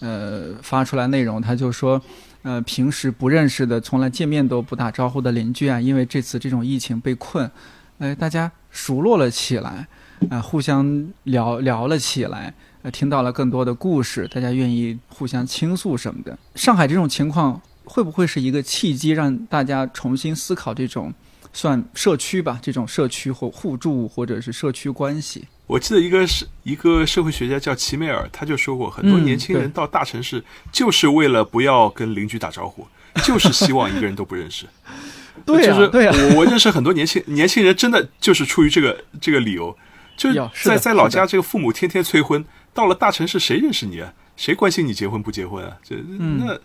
[0.00, 1.98] 呃，发出来内容，他就说，
[2.42, 7.50] 呃，平时不认识的，从来见面都不打招呼的邻居啊，因为这次这种疫情被困，
[7.98, 9.88] 哎，大家熟络了起来，
[10.28, 12.52] 啊，互相聊聊了起来。
[12.82, 16.36] 呃，听到了更多的故事，大家愿意互相倾诉什么的。
[16.56, 21.14] 上海这种情况会不会是一个契机，让大家重新思考这种
[21.52, 22.58] 算社区吧？
[22.60, 25.44] 这种社区或互助或者是社区关系？
[25.68, 30.42] 我记得一个是一个社会学家叫齐美尔，他就说过，很多年轻人到大城市
[30.72, 32.84] 就是为了不要跟邻居打招呼，
[33.24, 34.66] 就是希望一个人都不认识。
[35.46, 39.74] 对呀，对呀，我我认识很多年轻年轻人，真的就是出于这个这个理由，
[40.16, 42.44] 就是在在老家，这个父母天天催婚。
[42.74, 44.12] 到了大城市，谁认识你啊？
[44.36, 45.76] 谁关心你结婚不结婚啊？
[45.84, 46.58] 这那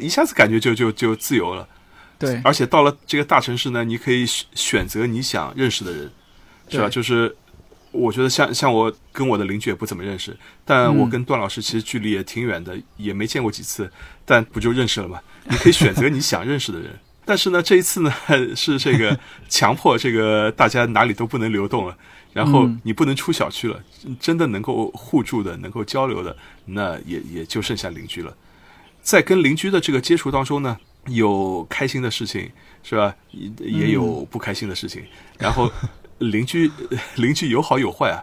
[0.00, 1.68] 一下子感觉就就就自由了。
[2.18, 6.10] 对，而且到了这个大城市呢，你可以选择你想认识的人，
[6.68, 6.88] 是吧？
[6.88, 7.34] 就是
[7.90, 13.90] 我觉得像像我跟我的邻居也不怎么认识，但我跟段老师其实距离也挺远的，也没见过几次，
[14.24, 15.20] 但不就认识了吗？
[15.44, 16.96] 你可以选择你想认识的人。
[17.26, 18.14] 但是呢，这一次呢
[18.54, 19.18] 是这个
[19.48, 21.96] 强迫这个大家哪里都不能流动了。
[22.34, 23.82] 然后你不能出小区了，
[24.20, 28.36] 真的能够互助的、能够交流的，那也也就剩下邻居了。
[29.00, 32.50] 在跟邻居的这个接触当中呢，有开心的事情，
[32.82, 33.14] 是吧？
[33.30, 35.04] 也也有不开心的事情。
[35.38, 35.70] 然后
[36.18, 36.70] 邻居
[37.16, 38.18] 邻居有好有坏啊。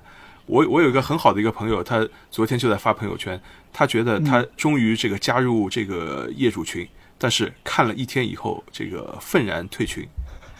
[0.45, 3.39] 我我有一个很好的一个朋友，他昨天就在发朋友圈，
[3.71, 6.85] 他觉得他终于这个加入这个业主群，
[7.17, 10.05] 但是看了一天以后，这个愤然退群。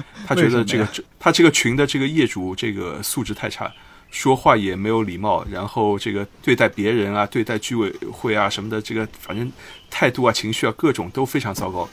[0.25, 0.87] 他觉得这个
[1.19, 3.71] 他这个群的这个业主这个素质太差，
[4.09, 9.51] 说话也没有礼貌，然后这个对待别人啊，对待居委会啊什么的，这个反正
[9.89, 11.87] 态度啊、情绪啊各种都非常糟糕。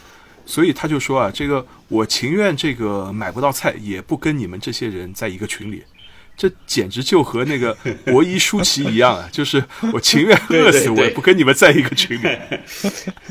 [0.45, 5.83] 所以他就说啊，这个我情愿这个买不到菜，也不跟你们这些人在一个群里。
[6.39, 9.29] 这简直就和那个 博伊舒淇一样啊！
[9.33, 12.29] 就是我情愿饿死，我也不跟你们在一个群里。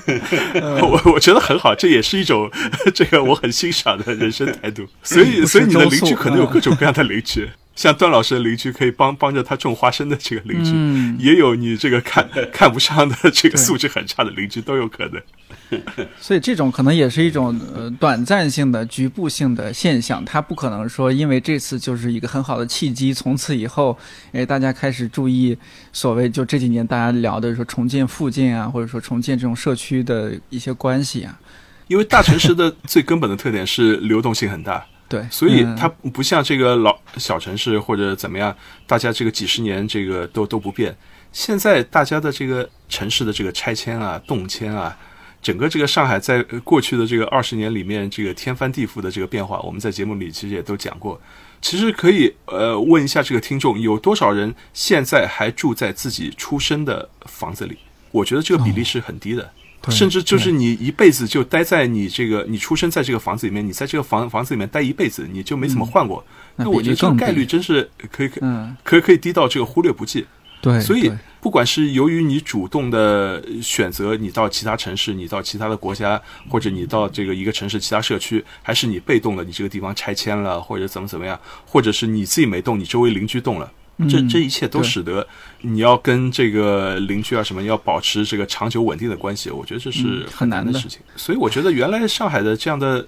[0.81, 2.51] 我我觉得很好，这也是一种
[2.93, 4.85] 这个我很欣赏的人生态度。
[5.01, 15.21] 所以，所以你的邻居可能有各种各样的邻居，像段老师的邻居可以帮帮着他种花生的这个邻居，也有你这个看看不上的这个素质很差的邻居都有可能。
[16.19, 23.95] 所以这种可能也是一种呃短暂性的、局部性的现象，它不可能说因为这次就是一个很好的契机，从此以后，
[24.31, 25.55] 哎，大家开始注意
[25.93, 31.39] 所谓就这几年大家聊的说重建附近啊，或者说重建这种社区的一些关系啊。
[31.87, 40.95] 因为大城市的最根本的特点是流动性很大，对，所以它不像这个老小城市或者怎么样，大家这个几十年这个都都不变。
[41.31, 44.97] 现在大家的这个城市的这个拆迁啊、动迁啊。
[45.39, 51.21] 整个这个上海在过去的这个二十年里面，这个天翻地覆的这个变化，我们在节目里其实也都讲过。
[51.61, 57.77] 其实可以呃问一下这个听众，有多少人现在还住在自己出生的房子里？
[58.11, 59.49] 我觉得这个比例是很低的，
[59.89, 66.25] 甚至就是你一辈子就待在你这个你出生在这个房子里面，你在这个房房子里面待一辈子，你就没怎么换过。
[66.55, 68.41] 那我觉得这个概率真是可以可
[68.83, 70.25] 可以可以低到这个忽略不计。
[70.59, 76.19] 对，所以不管是由于你主动的选择，你到其他城市，你到其他的国家，
[76.49, 83.71] 或者你到这个一个城市其他社区，还是你被动的，你这个地方拆迁了，或者怎么怎么样，或者是你自己没动，你周围邻居动了，
[84.09, 85.25] 这这一切都使得
[85.61, 90.99] 你要跟这个邻居啊什么要保持这个长久稳定的关系，我觉得这是很难的事情。
[91.15, 93.05] 所以我觉得原来上海的这样的。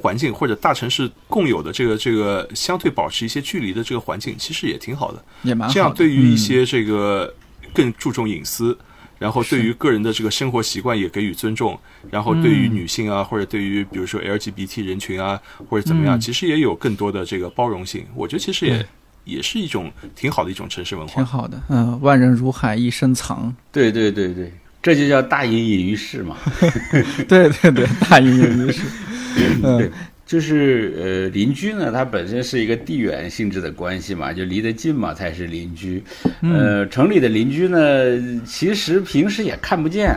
[0.00, 5.20] 环境或者大城市共有的这个这个相对保持一些距离的这个环境，其实也挺好的。
[5.42, 7.34] 也蛮这样对于一些这个
[7.74, 8.78] 更注重隐私，
[9.18, 11.76] 然后对于个人的这个生活习惯也给予尊重，
[12.12, 15.36] 然后对于女性啊或者对于比如说 LGBT 人群啊
[15.68, 18.06] 或者怎么样，其实也有更多的这个包容性。
[18.14, 18.86] 我觉得其实也
[19.28, 21.14] 也是一种挺好的一种城市文化。
[21.14, 23.54] 挺好的，嗯，万人如海一身藏。
[23.70, 24.50] 对对对对，
[24.82, 26.36] 这就叫大隐隐于市嘛。
[27.28, 28.82] 对对对，大隐隐于市。
[29.62, 29.90] 对，
[30.26, 36.02] 就是呃，邻居呢，它本身是一个地缘性质的关系嘛，就离得近嘛才是邻居。
[36.40, 40.16] 呃，城里的邻居呢，其实平时也看不见。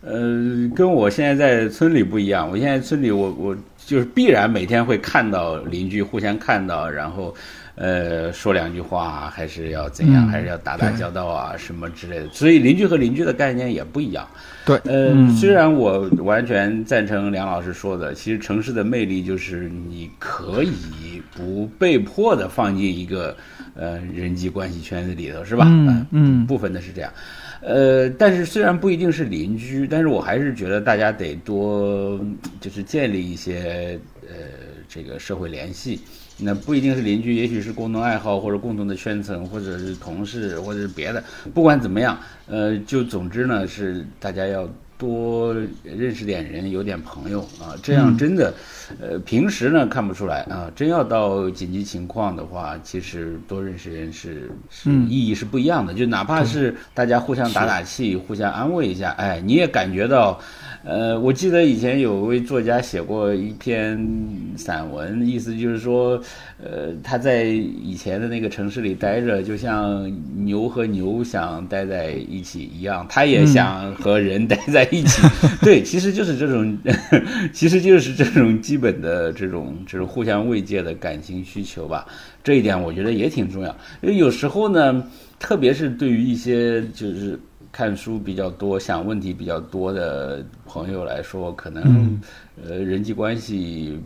[0.00, 7.34] 呃，跟我现在在村里不一样，我现在村里我我就是必然每天会看到邻居互相看到，然后。
[7.80, 10.26] 呃，说两句话还是要怎样？
[10.26, 12.28] 还是要打打交道啊，什么之类的。
[12.30, 14.28] 所以邻居和邻居的概念也不一样。
[14.66, 23.36] 对，呃，虽然我完全赞成梁老师说的，其实城市的魅力就是你可以不被迫的放进一个
[23.76, 25.64] 呃人际关系圈子里头，是吧？
[25.68, 27.12] 嗯嗯，部分的是这样。
[27.60, 32.20] 呃，但是虽然不一定是邻居，但是我还是觉得大家得多
[32.60, 34.34] 就是建立一些呃
[34.88, 36.00] 这个社会联系。
[36.40, 41.22] 那不一定是邻居，也许是共同爱好或者共同的圈层，或者是同事，或者是别的。
[41.52, 48.54] 不管怎么样，呃，就总之呢，是大家要多认识点人，有点朋友啊，这样真的，
[49.00, 55.92] 呃，平时呢看不出来啊，真要到紧急情况的话，其实多认识人是是意义是不一样的。
[55.92, 60.40] 就哪怕是大家互相打打气，互相安慰一下，哎，你也感觉到。
[60.84, 63.98] 呃，我记得以前有位作家写过一篇
[64.56, 66.20] 散文，意思就是说，
[66.62, 70.10] 呃，他在以前的那个城市里待着，就像
[70.46, 75.20] 牛和牛想待在一起一样，他也想和人待在一起。
[75.60, 76.78] 对，其实就是这种，
[77.52, 82.06] 其实就是这种基本的这种就是互相慰藉的感情需求吧。
[82.42, 85.04] 这一点我觉得也挺重要，因为有时候呢，
[85.40, 87.38] 特别是对于一些就是。
[87.70, 92.20] 看书比较多、想问题比较多的朋友来说，可能
[92.62, 94.00] 呃人际关系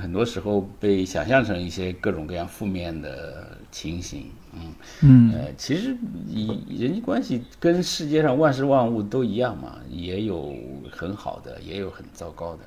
[0.00, 4.26] 很多时候被想象成一些各种各样负面的情形。
[4.52, 5.96] 嗯嗯，呃，其实
[6.28, 10.54] 以人际关系跟世界上万事万物都一样嘛，也有
[10.90, 12.62] 很好的，也有很糟糕的。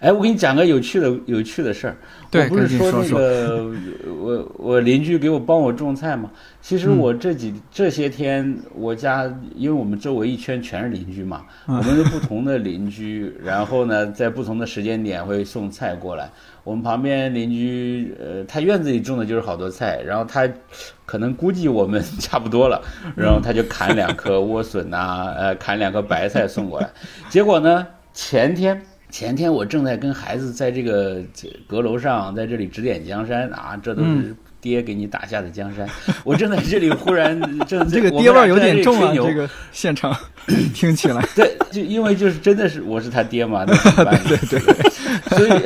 [0.00, 1.96] 哎，我给你讲个有趣的有趣的事儿。
[2.32, 3.70] 我不是说那个
[4.20, 6.30] 我我邻居给我帮我种菜吗？
[6.60, 16.28] 其实我这几这些天，我家因为我们周围一圈全是邻居嘛，我们是不同的邻居，然后呢，在不同的时间点会送菜过来。
[16.64, 20.48] 我们旁边邻居，呃，他院子里种的就是好多菜，然后他
[21.04, 22.82] 可能估计我们 差不多了，
[23.14, 26.90] 然后他就砍两颗 莴笋呐，呃，砍两颗白菜送过来。
[27.28, 28.80] 结果呢，前天
[29.14, 31.22] 前天我正在跟孩子在这个
[31.68, 34.34] 阁楼上在这里指点江山啊，这都是。
[34.60, 35.86] 爹给你打下的江山，
[36.24, 37.38] 我正在这里，忽然
[37.68, 40.16] 正这个爹味有点重啊，这个现场
[40.74, 43.76] 听起来， 对，就因为就是真的是我是他爹嘛，对
[44.48, 44.58] 对对，
[45.36, 45.62] 所以，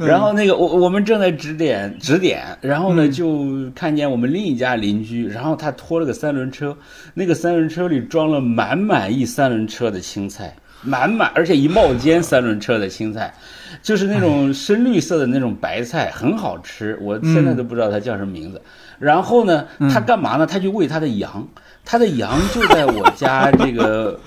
[0.00, 6.74] 然后那个我我们正在指点指点，然后呢就看见我们另一家邻居，然后他拖了个三轮车，
[7.12, 13.34] 那个三轮车里装了满满一三轮车的青菜，满满而且一冒尖三轮车的青菜。
[13.82, 16.98] 就是那种深绿色的那种白菜，很好吃。
[17.00, 18.60] 我现在都不知道它叫什么名字。
[18.98, 20.46] 然后呢，他干嘛呢？
[20.46, 21.46] 他去喂他的羊，
[21.84, 24.18] 他的羊就在我家这个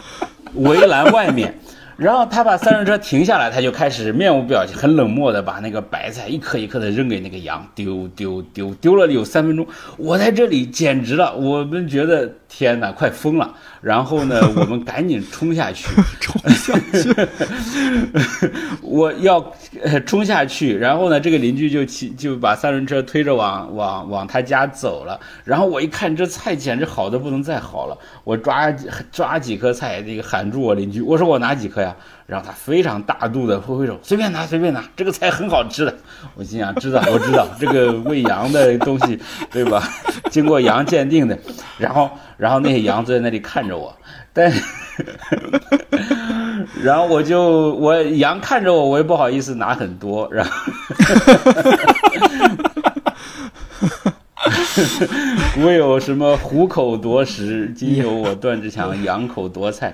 [0.54, 1.58] 围栏外面。
[2.02, 9.64] 然后他把三轮车停下来，他就开始面无表情、很冷漠的把那个白菜一颗一颗的扔给那个羊，丢丢丢，丢了有三分钟。
[9.98, 13.54] 我在这里简直了，我们觉得天哪，快疯了。
[13.82, 15.90] 然后呢，我们赶紧冲下去，
[16.20, 17.14] 冲下去，
[18.82, 19.54] 我要
[20.04, 20.76] 冲下去。
[20.76, 25.20] 然后呢，这个邻居就骑就把三轮车推着往往往他家走了。
[25.44, 27.96] 然后我一看，这菜简直好的不能再好了。
[28.24, 28.72] 我抓
[29.12, 31.91] 抓几颗菜，这个喊住我邻居，我说我拿几颗呀？
[32.26, 35.94] 然后他非常大度的挥挥手，随便拿随便拿，这个菜很好吃的。
[36.36, 39.20] 我心想，知道我知道这个喂羊的东西，
[39.52, 39.84] 对吧？
[40.32, 41.38] 经过羊鉴定的。
[41.78, 43.96] 然后然后那些羊坐在那里看着我，
[44.34, 44.52] 但
[46.84, 50.52] 然后我就我羊看着我，我也不好意思拿很多，然后。
[55.54, 59.94] 古有什么虎口夺食，今有我段志强羊口夺菜。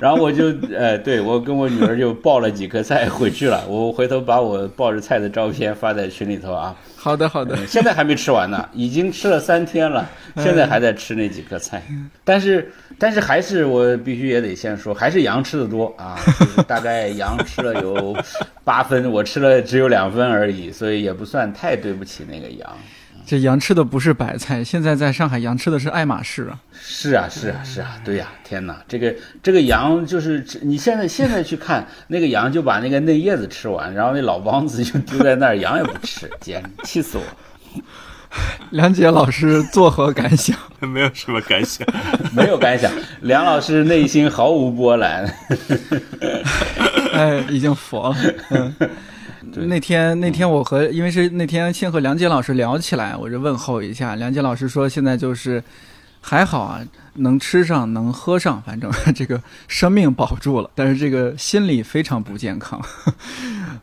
[0.00, 3.64] 然后我就，呃，对我跟我女儿就抱了几颗菜回去了。
[3.66, 6.76] 我回头把我抱着菜的照片发在群里头啊。
[6.94, 7.56] 好的，好的。
[7.66, 11.82] 现在还没吃完呢，已经吃了三天了，现在还在吃那几颗菜。
[12.24, 16.18] 但是，但是还是我必须也得先说，还是羊吃的多啊。
[16.66, 18.16] 大概羊吃了有
[18.62, 22.68] 八分，我吃了只有两分而已，所以也不算太对不起那个羊。
[23.28, 26.58] 这羊吃的不是白菜，现在在上海羊吃的是爱马仕啊！
[26.72, 28.26] 是啊，是啊，是啊，对呀！
[28.42, 37.82] 天哪，这个这个羊就是你现在现在去看那个羊，就把那个嫩叶子吃完，然后那老梆子就丢在那儿，羊也不吃，简直气死我！
[38.72, 40.56] 梁杰老师作何感想？
[40.80, 41.86] 没有什么感想，
[42.34, 42.90] 没有感想。
[43.20, 45.30] 梁老师内心毫无波澜，
[47.12, 48.72] 哎，已经佛了。
[49.66, 55.62] 那天那天我和因为是那天先和梁杰老师聊起来，我就问候一下梁杰老师说现在就是
[56.20, 56.80] 还好啊，
[57.14, 62.80] 能吃上能喝上，反正这个生命保住了，但是这个心理非常不健康。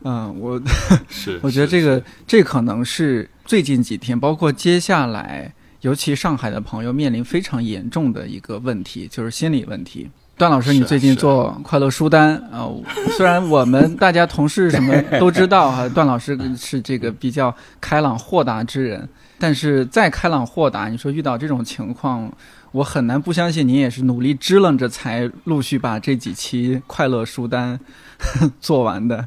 [0.02, 0.60] 嗯，我
[1.08, 10.10] 是我觉得这个这可能是最近几天，包括接下来，尤其上海的朋友面临非常严重的一个问题，就是心理问题。
[10.38, 12.68] 段老师，你最近做快乐书单啊？
[13.16, 19.08] 虽然我们大家同事什么 都知道哈，段老师是这个比较开朗豁达之人，
[19.38, 22.30] 但是再开朗豁达，你说遇到这种情况，
[22.72, 27.80] 我很难不相信您也是努力支棱着才陆续把这几期快乐书单
[28.60, 29.26] 做完的。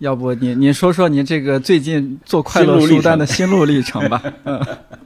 [0.00, 4.20] 要不您您说说您这个最近做快乐书单的心路历程吧？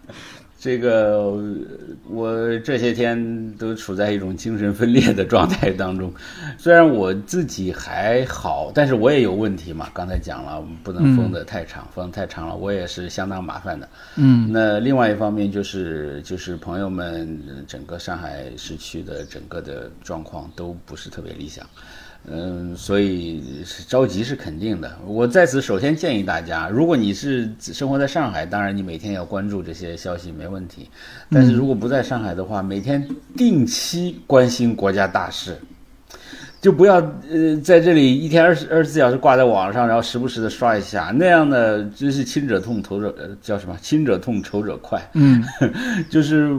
[0.60, 1.40] 这个
[2.08, 6.12] 我这些天都处在一种精神分裂的状态当中，
[6.58, 9.88] 虽然我自己还好，但是我也有问题嘛。
[9.94, 13.88] 刚才讲了，不能封得太长，封太长了，我也是相当麻烦的。
[14.16, 21.64] 嗯，那另外一方面就是就是朋友们整个上海市区的整个的状况都不是特别理想。
[22.30, 24.98] 嗯，所以着急是肯定的。
[25.06, 30.90] 我在此首先建议大家，如果你是生活在上海，当然你每天要关注这些消息没问题。
[31.30, 35.56] 但是如果不在上海的话，每天定期关心国家大事。
[36.60, 36.96] 就不要
[37.30, 43.78] 呃在这里一天二十二十四小时挂在网上，然后时不时的刷一下，那样的真是亲者痛，仇者呃叫什么？
[43.80, 45.00] 亲者痛，仇者快。
[45.14, 45.44] 嗯，
[46.10, 46.50] 就是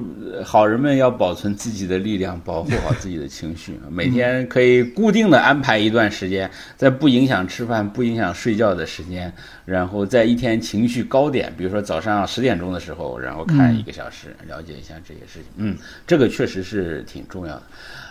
[0.44, 9.32] 好人们要保存自己的力量，保护好自己的情绪，每天可以固定的安排一段时间，在不影响吃饭、不影响睡觉的时间，
[9.66, 15.44] 然后在一天情绪高点，比如说早上十点钟的时候，然后看一个小时，了解一下这些事情。
[15.58, 15.76] 嗯，
[16.08, 17.64] 这个确实是挺重要的。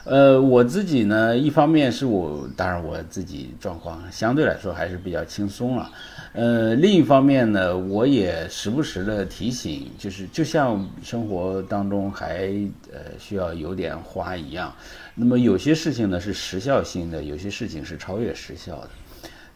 [0.04, 5.90] 呃，我自己呢，一方面是我，当然我自己状况相对来说还是比较轻松了。
[6.32, 12.48] 呃，另一方面呢，我也时不时的提醒，就是就像生活当中还
[12.92, 14.74] 呃需要有点花一样。
[15.14, 18.90] 那么有些事情呢是时效性的，有些事情是超越时效的。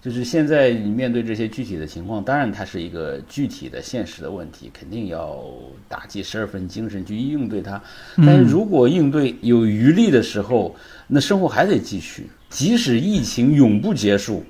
[0.02, 5.44] 就是现在你面对这些具体的情况，当然它是一个具体的现实的问题，肯定要
[5.88, 7.80] 打击十二分精神去应对它。
[8.16, 10.74] 但是如果应对有余力的时候，
[11.06, 14.42] 那生活还得继续，即使疫情永不结束，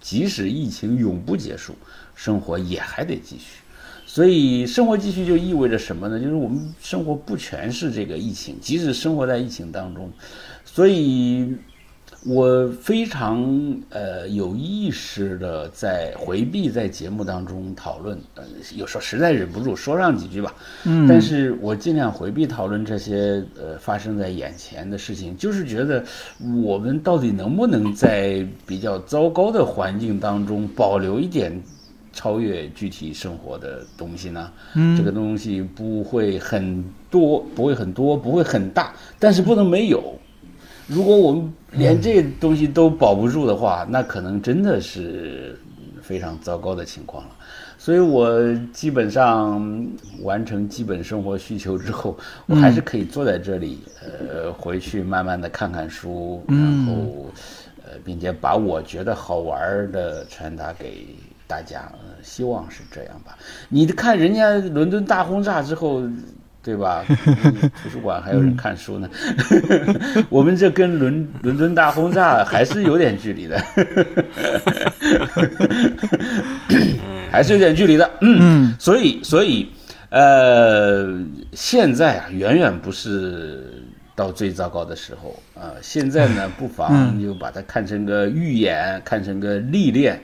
[0.00, 1.74] 即使疫情永不结束，
[2.14, 3.60] 生活也还得继续。
[4.06, 6.18] 所以生活继续就意味着什么呢？
[6.18, 10.10] 就是我们生活不全是这个疫情，即使生活在疫情当中，
[10.64, 11.54] 所以。
[12.26, 13.46] 我非常
[13.90, 18.42] 呃有意识的在回避在节目当中讨论，呃，
[18.74, 20.52] 有时候实在忍不住说上几句吧，
[20.84, 26.04] 嗯，但是我尽量回避讨论这些呃发生在眼前的事情，就是觉得
[26.64, 31.62] 我们到底能不能在比较糟糕的环境当中保留一点
[32.12, 34.50] 超越具体生活的东西呢？
[34.74, 40.12] 嗯，这个东西不会很多，不会很多，不会很大，但是不能没有。
[40.88, 45.58] 如果我们连这东西都保不住的话，那可能真的是
[46.02, 47.30] 非常糟糕的情况了。
[47.78, 48.40] 所以我
[48.72, 49.86] 基本上
[50.22, 57.30] 完成基本生活需求之后，我还是可以坐在这里，呃，回去慢慢的看看书，然后，
[57.84, 61.06] 呃，并且把我觉得好玩的传达给
[61.46, 61.90] 大家。
[62.22, 63.38] 希望是这样吧。
[63.68, 66.02] 你看人家伦敦大轰炸之后。
[66.66, 67.04] 对吧？
[67.80, 69.08] 图书馆还有人看书呢，
[70.28, 73.56] 我们这跟伦伦敦大轰炸还是有点距离的，
[77.30, 78.10] 还是有点距离的。
[78.20, 79.70] 嗯，所以所以
[80.10, 81.16] 呃，
[81.52, 83.84] 现在啊，远远不是
[84.16, 85.70] 到最糟糕的时候啊。
[85.80, 90.20] 现在呢，不妨就把它看成个预演，看成个历练，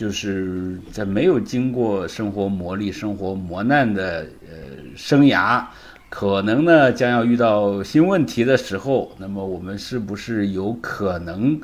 [0.00, 4.56] 就是在没有经过生活磨砺、生活磨难的呃
[4.96, 5.62] 生涯。
[6.08, 11.60] 可能呢，将要遇到新问题的时候，那么我们是不是有可能，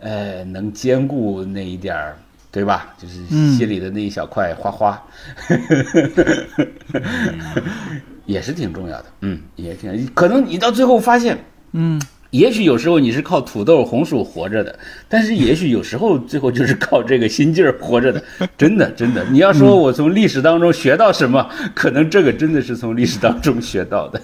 [0.00, 2.18] 呃，能兼顾那一点儿，
[2.52, 2.94] 对吧？
[3.00, 3.24] 就是
[3.56, 5.02] 心里的那一小块花花，
[8.26, 9.06] 也是挺重要的。
[9.22, 11.98] 嗯，也挺可能你到最后发现，嗯。
[12.30, 18.22] 也许有时候你是靠土豆、红薯活着的，但是也许有时候最后就是靠这个心劲儿活着的。
[18.56, 24.20] 真的，真的，你要说我从历史当中学到什么，可能这个真的是从历史当中学到的。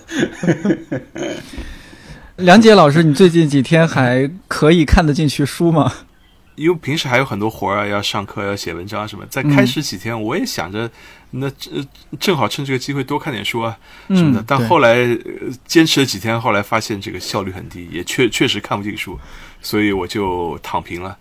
[2.37, 5.93] 梁杰老师，你最近几天还可以看得进去书吗？
[6.57, 9.27] 因为平时还有很多活儿啊，要上课，要写文章什么。
[9.27, 10.89] 在开始几天，我也想着，
[11.31, 11.87] 那正
[12.21, 13.77] 正好趁这个机会多看点书啊
[14.09, 14.45] 什么的。
[14.47, 14.97] 但后来
[15.67, 19.19] 坚持了几天，后来发现这个效率很低，也确确实看不进书，
[19.61, 21.17] 所以我就躺平了。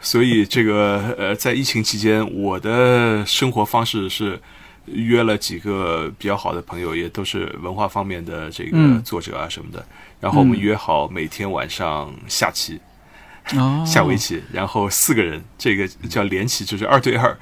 [0.00, 4.40] 所以这个呃，在疫情期间，我的生活方式是
[4.86, 9.86] 约了几个比较好的朋友，也都是文化方面的这个作者啊什么的，
[10.18, 12.80] 然后我们约好每天晚上下棋。
[13.86, 17.36] 下围棋，然后四个人，这个叫连棋，就是二对二，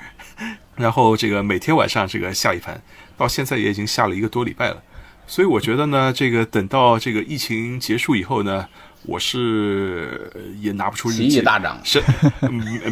[0.77, 2.81] 然后这个每天晚上这个下一盘，
[3.17, 4.83] 到现在也已经下了一个多礼拜了，
[5.27, 8.67] 所以我觉得呢，这个等到这个疫情结束以后呢，
[9.03, 12.01] 我是也拿不出日记，大涨是，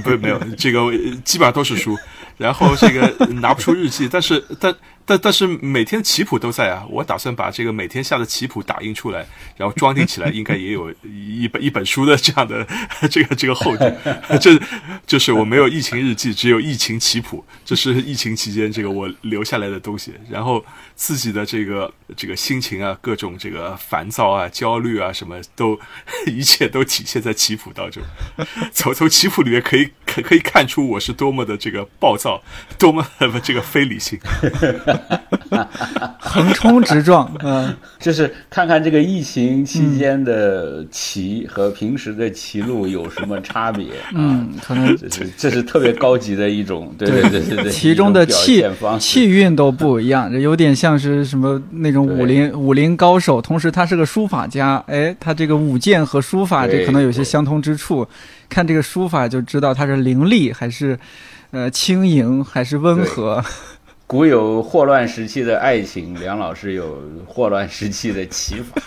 [0.02, 0.92] 不是没有这个
[1.24, 1.96] 基本上都是输，
[2.36, 4.74] 然后这个拿不出日记，但是但。
[5.08, 12.66] 但但是每天棋谱都在啊，我打算把这个每天下的棋谱打印出来，然后装订起来，应该也有一本一本书的这样的
[13.10, 13.90] 这个这个厚度。
[14.38, 14.60] 这
[15.06, 20.12] 就是我没有疫情日记，只有疫情棋谱，这是疫情期间这个我留下来的东西。
[20.28, 20.62] 然后
[20.94, 25.80] 自己的这个这个心情啊，各种这个烦躁啊、焦虑啊，什么都
[26.28, 28.02] 一切都体现在棋谱当中。
[28.74, 32.42] 从从棋谱里面可以可可以看出我是多么的这个暴躁，
[32.78, 33.06] 多么
[33.42, 34.20] 这个非理性。
[36.18, 48.64] 横冲直撞， 嗯，就是看看这个疫情期间的棋和平时的棋路有什么差别，嗯，可能这是这是特别高级的一种，对对对对对，其中的气
[49.00, 58.06] 气韵都不一样，有点像是什么那种武林武林高手，同时他是个书法家，哎，他这个舞剑和书法这可能有些相通之处，
[58.48, 60.98] 看这个书法就知道他是凌厉还是
[61.50, 63.42] 呃轻盈还是温和。
[64.08, 68.80] 古有霍乱时期的爱情，梁老师有霍乱时期的骑法。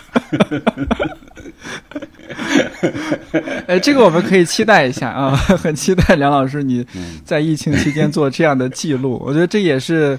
[3.68, 5.30] 哎，这个我们可以期待一下啊，
[5.62, 6.84] 很期待梁老师你
[7.24, 9.16] 在疫情期间做这样的记录。
[9.24, 10.18] 我觉得这也是，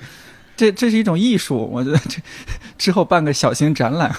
[0.55, 1.69] 这这是一种艺术。
[1.69, 2.21] 我觉得这
[2.77, 4.09] 之后办个小型展览。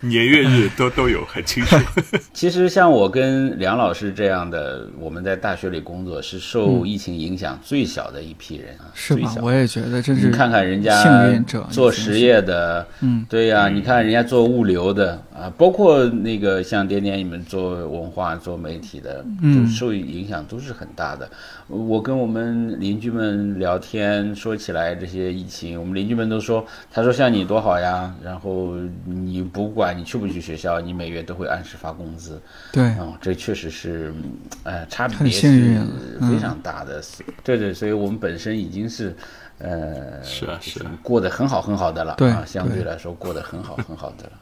[0.00, 1.76] 年月日都都有很清楚。
[2.32, 8.86] 其实像我跟梁老师这样的，我们在大学里工作是受疫情影响最小的一批人啊。
[8.94, 9.34] 是吧？
[9.42, 21.28] 我也觉得，真是看看人家幸运者做实业的，嗯，对呀，你看人家做物流的啊，包括那个像点点你们做文化、做媒体的，嗯，受影响都是很大的。
[21.66, 28.74] 我跟我们邻居们聊天，说起来这些疫情，我们邻居们都说，他说像你多好呀，然后
[29.04, 32.40] 你不管你去不去学校，你每月都会按时发工资。
[32.72, 34.12] 对，嗯，这确实是，
[34.64, 35.80] 呃，差别是
[36.20, 37.02] 非常大的。
[37.44, 39.16] 对对，所以我们本身已经是，
[39.58, 44.32] 呃，是啊是过得很好很好的了，对，相对来说过得很好很好的了。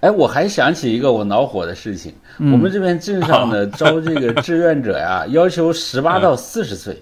[0.00, 2.14] 哎，我还想起一个我恼火的事情。
[2.38, 6.96] 我们这边镇上呢招这个志愿者呀， 要求十八到四十岁。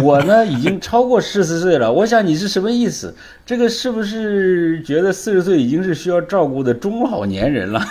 [0.00, 1.90] 我呢已经超过四十岁了。
[1.92, 3.12] 我想你是什么意思？
[3.44, 7.84] 这个是不是觉得四十岁已经是需要照顾的中老年人了？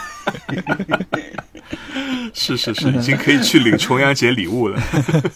[2.33, 4.79] 是是是，已经可以去领重阳节礼物了。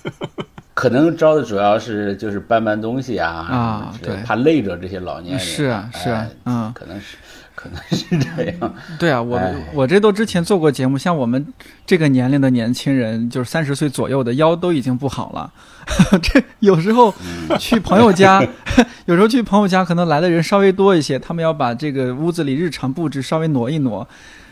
[0.73, 5.45] 可能招的主要是就是搬搬东西啊，啊，对，怕累着这些老年人。
[5.45, 7.17] 是啊是啊，嗯，可能是。
[7.61, 9.39] 可能是这样， 对啊，我
[9.73, 11.45] 我这都之前做过节目，像我们
[11.85, 15.51] 这个年龄的年轻人，就是三十岁左右的腰都已经不好了。
[16.23, 17.13] 这有时候
[17.59, 18.43] 去朋友家，
[19.05, 24.07] 有时候去朋友家，可能来的人稍微多一些，他们要把这个屋子里日常布置稍微挪一挪。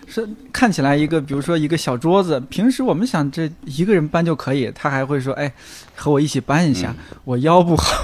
[0.09, 5.51] 是看起来一个，比如说一个小桌子，平时我们想这一个人搬就可以，他还会说：“哎，
[5.95, 6.93] 和我一起搬一下，
[7.23, 8.03] 我腰不好。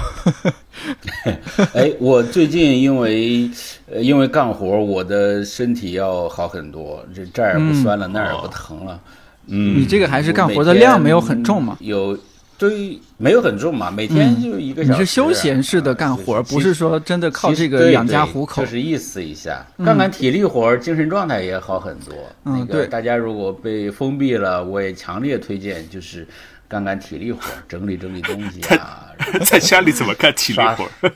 [1.74, 3.50] ”哎，我最近因为
[3.90, 9.00] 呃因为干活，我的身体要好很多，这这儿不酸了，那儿不疼了。
[9.48, 11.76] 嗯，你这个还是干活的量没有很重嘛？
[11.80, 12.16] 有。
[12.58, 14.98] 对，没有很重嘛，每天就一个小时。
[15.00, 18.62] 你是休闲式的干活，不是说真的靠这个养家糊口。
[18.62, 22.14] 就是意思一下，干干体力活，精神状态也好很多。
[22.46, 26.26] 嗯，对，大家如果被封闭了，我也强烈推荐，就是
[26.66, 29.10] 干干体力活，整理整理东西啊。
[29.44, 30.88] 在家里怎么干体力活？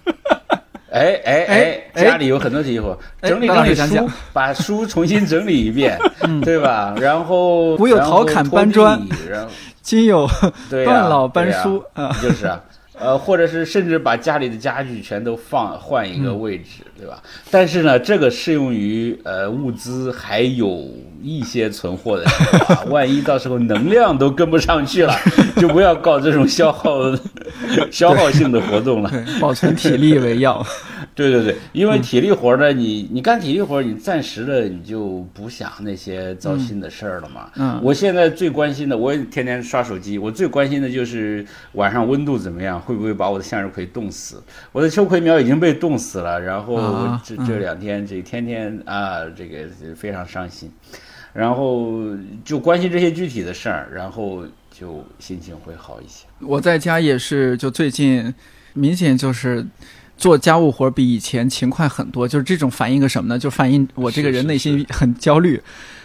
[0.93, 1.45] 哎哎
[1.95, 5.97] 哎，家里有很多体力活，整理整理书，把书重新整理一遍，
[6.43, 6.95] 对吧？
[7.01, 9.49] 然后古有陶侃搬砖，然后。
[9.83, 10.28] 今有
[10.70, 12.62] 半老半书啊，就是啊，
[12.99, 17.22] 呃，或者是甚至把家里的家具全都放换一个位置，对吧？
[17.51, 20.89] 但是呢，这个适用于呃物资还有
[21.23, 25.14] 一些存货的时候啊，万一到时候能量都跟不上去了，
[25.57, 26.99] 就不要搞这种消耗
[27.91, 29.11] 消耗性的活动了，
[29.41, 30.64] 保存体力为要。
[31.12, 37.51] 对对对，因为体力活呢，你你干体力活，你暂时的你就不想那些糟心的事儿了嘛。
[37.57, 44.43] 嗯，我现在最关心的，我也天天刷手机，我最关心的就是晚上温度怎么样，会不会把我的向日葵冻死？
[44.73, 46.81] 我的秋葵苗已经被冻死了，然后
[47.23, 49.59] 这这两天这天天啊，这个
[49.95, 50.73] 非常伤心，
[51.33, 52.01] 然后
[52.45, 56.26] 就关心这些具体的事儿，然后就心情会好一些。
[56.41, 58.35] 我在家也是，就最近
[58.74, 59.66] 明显就是。
[60.20, 63.39] 做家务活比以前勤快很多，就是这种反映个什么呢？
[63.39, 65.59] 就反映我这个人内心很焦虑，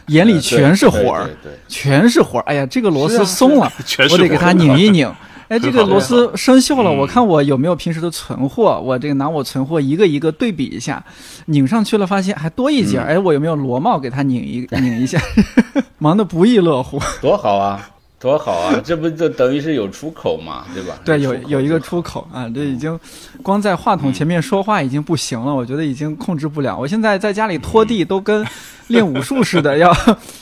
[0.07, 1.29] 眼里全是活儿，
[1.67, 2.43] 全是活儿。
[2.43, 3.69] 哎呀，这个螺丝松了，
[4.09, 5.13] 我得给它拧一拧。
[5.47, 11.03] 哎，这个螺丝生锈了，我看我有没有平时的存货，我这个拿我存货一个一个对比一下，
[11.45, 12.97] 拧上去了，发现还多一截。
[12.97, 15.19] 哎，我有没有螺帽给它拧一拧一下？
[15.99, 17.89] 忙得不亦乐乎，多好啊！
[18.19, 18.81] 多好啊！
[18.83, 20.99] 这不就等于是有出口嘛， 对吧？
[21.05, 22.49] 对，有有一个出口啊！
[22.53, 22.97] 这已经
[23.43, 26.77] 光在话筒前面说话已经不行了，我觉得已经控制不了。
[26.77, 28.45] 我现在在家里拖地都跟
[28.87, 29.91] 练武术似的， 要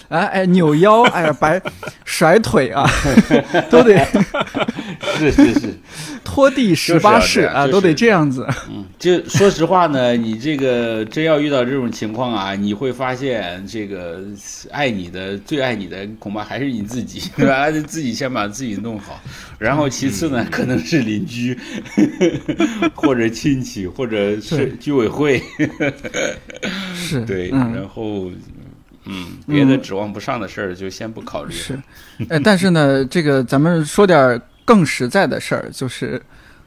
[0.10, 1.62] 哎哎扭腰，哎呀摆
[2.06, 2.88] 甩腿啊，
[3.70, 3.98] 都得
[5.18, 5.74] 是是是。
[6.24, 8.48] 拖地十八式啊，都得这样子。
[8.70, 14.20] 嗯，就说实话呢，你这个真要遇到这种情况啊，你会发现这个
[14.72, 17.63] 爱你的、最爱你的，恐怕还是你自己，对吧？
[17.72, 19.20] 自己先把自己弄好，
[19.60, 21.58] 然后其次呢，可能是邻居，
[22.96, 25.42] 或者亲戚，或者是居委会。
[26.96, 28.32] 是， 对，然后，
[29.06, 31.54] 嗯，别的指望不上的事儿就先不考虑。
[31.54, 31.80] 是，
[32.30, 34.42] 哎，但是呢， 这个咱们说点。
[34.66, 36.22] 更实在的事儿就是，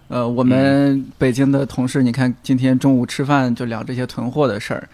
[0.08, 4.86] 呃，我们北京的同事，你看今天中午吃饭就聊这些囤货的事儿，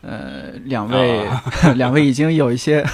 [0.00, 1.26] 呃，两位
[1.76, 2.84] 两位已经有一些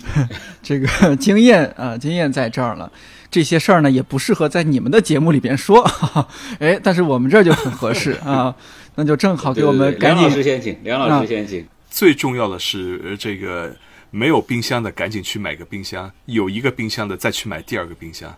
[0.62, 2.90] 这个经验啊，经验在这儿了。
[3.30, 5.84] 这些事儿呢，也不适合在你们的节目里边说，
[6.60, 8.54] 哎，但是我们这儿就很合适啊，
[8.94, 10.22] 那就正好给我们赶紧。
[10.22, 11.66] 梁老师先请，梁老师先请。
[11.90, 13.74] 最重要的是，这个
[14.10, 18.34] 没有冰箱的赶紧去买个冰箱，有一个冰箱的再去买第二个冰箱。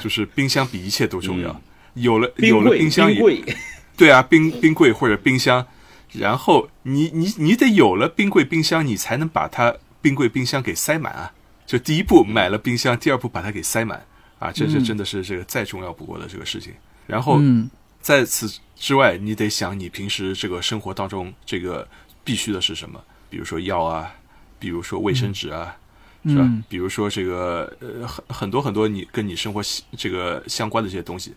[0.00, 1.60] 就是冰箱比一切都重要，
[1.94, 3.20] 有了有了冰箱也，
[3.96, 5.66] 对啊，冰冰柜或者冰箱，
[6.12, 11.32] 然后你你你得有了冰柜冰箱，你才能把它冰柜冰箱给塞满啊。
[11.66, 14.04] 就第一步买了冰箱，第二步把它给塞满
[14.40, 16.74] 啊，这这真的是这个再重要不过的这个事情。
[17.06, 17.40] 然后
[18.00, 21.86] 在此之外，你得想你平时这个生活当中这个
[22.24, 24.12] 必须的是什么，比如说药啊，
[24.58, 25.76] 比如说卫生纸啊，
[26.24, 26.50] 是吧？
[26.68, 29.62] 比如说这个呃很很多很多你跟你生活
[29.96, 31.34] 这个相关的这些东西。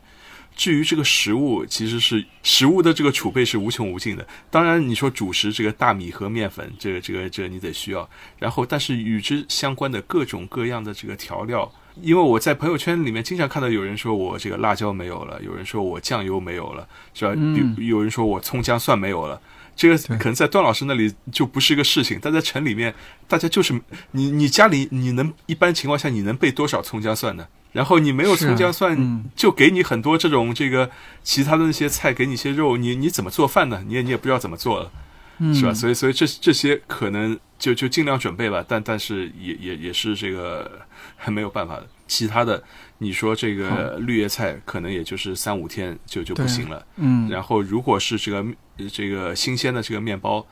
[0.56, 4.28] 至于这个食物，其实是食物的这个储备是无穷无尽的。
[4.49, 8.08] 当然，你说主食这个大米和面粉，这个这个这个你得需要。
[8.38, 17.34] 然后，但是与之相关的各种各样的这个调料，因为我在朋友圈里面经常看到有人说我这个辣椒没有了，有人说我酱油没有了，是吧？
[17.34, 19.41] 有有人说我葱姜蒜没有了。
[19.76, 22.93] 这个可能在段老师那里就不是一个事情，但在城里面，
[23.28, 23.74] 大家就是
[24.12, 27.47] 你你家里你能一般情况下你能备多少葱姜蒜呢？
[27.74, 30.89] 然后你没有葱姜蒜，就给你很多这种这个
[31.24, 33.84] 其他的那些菜，给你一些肉，你你怎么做饭呢？
[33.86, 34.91] 你也你也不知道怎么做了，
[35.53, 35.74] 是吧？
[35.74, 40.80] 所以所以这这些可能就就尽量准备吧，但但是也也也是这个
[41.17, 41.88] 还没有办法的。
[42.05, 42.63] 其他的
[42.99, 46.86] 你说这个绿叶菜，可能也就是三五天就就不行了。
[46.97, 47.28] 嗯。
[47.28, 48.45] 然后如果是这个
[48.91, 50.45] 这个新鲜的这个面包，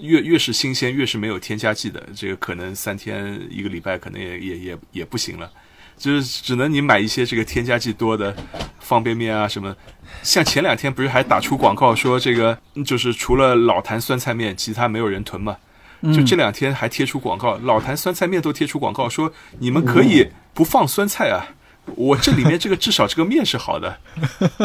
[0.00, 5.50] 越越是新鲜，越是没有添加剂的，这个可能三天一个礼拜可能也也也也不行了。
[5.98, 8.34] 就是只能你买一些这个添加剂多的
[8.78, 9.74] 方便面啊什么，
[10.22, 15.56] 像前两天不是还打出广告说这个就是除了老坛酸菜面，其他没有人囤嘛？
[16.14, 20.24] 就这两天还贴出广告，老坛酸菜面都贴出广告说你们可以
[20.54, 21.42] 不放酸菜啊，
[21.96, 23.98] 我这里面这个至少这个面是好的，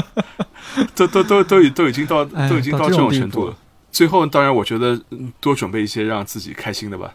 [0.93, 3.57] 都都都都已都已经到都已经到这种程度了。
[3.91, 5.01] 最后当然我觉得
[5.39, 7.11] 多准备一些让自己开心的吧，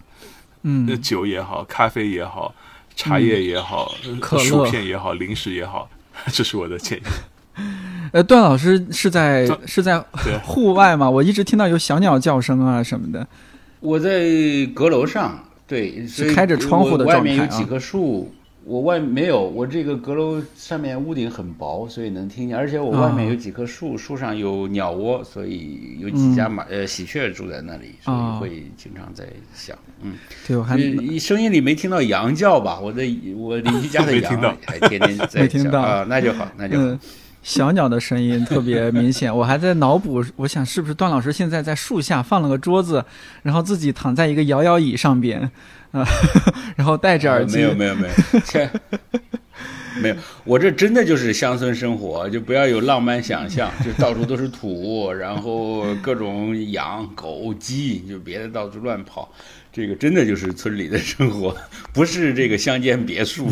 [0.62, 2.53] 嗯，酒也好，咖啡也好。
[2.99, 3.94] 茶叶也好，
[4.40, 5.88] 薯片也好，零食也好，
[6.32, 7.03] 这是我的建议。
[8.11, 10.01] 呃，段老师是在是在
[10.42, 11.09] 户外吗？
[11.09, 13.24] 我一直听到有小鸟叫声啊什么的。
[13.78, 14.11] 我在
[14.74, 17.22] 阁楼上，对，是开着窗户的状态啊。
[17.22, 18.34] 外面有几棵树。
[18.69, 22.55] 我外没有，我这个阁楼上面屋顶很薄，所以能听见。
[22.55, 29.75] 而且我外面有几棵树，树上有鸟窝，所以有几家马呃喜鹊住在那里，所以会经常在响。
[30.03, 30.12] 嗯，
[30.47, 30.77] 对，我还
[31.19, 32.79] 声音里没听到羊叫吧？
[32.79, 33.03] 我的
[33.35, 36.99] 我邻居家的羊 还天天在叫 啊，那就好，那就好。
[37.43, 43.03] 小鸟的声音特别明显，我还在脑补，我想是不是段老师现在在树下放了个桌子，
[43.43, 45.51] 然后自己躺在一个摇摇椅上边。
[45.93, 46.07] 啊，
[46.76, 48.68] 然后戴着耳机，没有没有没有，
[50.01, 59.32] 没有，我这真的就是乡村生活，就不要有浪漫想象， 就到处都是土，然后各种羊、狗、鸡，就别的到处乱跑，
[59.72, 61.57] 这个真的就是村里的生活，
[61.93, 63.51] 不是这个乡间别墅。